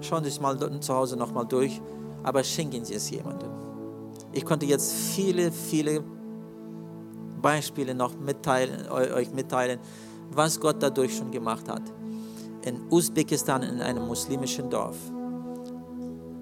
[0.01, 1.81] Schauen Sie es mal zu Hause nochmal durch,
[2.21, 3.49] aber schenken Sie es jemandem.
[4.31, 6.03] Ich konnte jetzt viele, viele
[7.41, 9.79] Beispiele noch mitteilen, euch mitteilen,
[10.31, 11.81] was Gott dadurch schon gemacht hat
[12.65, 14.97] in Usbekistan in einem muslimischen Dorf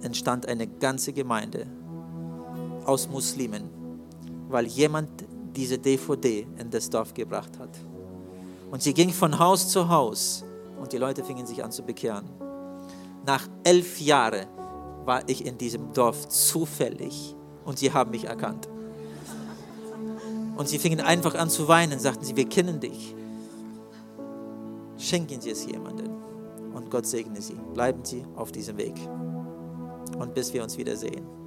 [0.02, 1.68] entstand eine ganze Gemeinde
[2.86, 3.70] aus Muslimen,
[4.50, 5.10] weil jemand
[5.56, 7.70] diese DVD in das Dorf gebracht hat.
[8.72, 10.44] Und sie ging von Haus zu Haus
[10.80, 12.30] und die Leute fingen sich an zu bekehren.
[13.26, 14.48] Nach elf Jahren
[15.06, 18.68] war ich in diesem Dorf zufällig und sie haben mich erkannt.
[20.56, 23.16] Und sie fingen einfach an zu weinen, sagten sie, wir kennen dich.
[24.98, 26.11] Schenken Sie es jemandem
[26.92, 27.58] Gott segne Sie.
[27.74, 28.96] Bleiben Sie auf diesem Weg
[30.20, 31.41] und bis wir uns wiedersehen.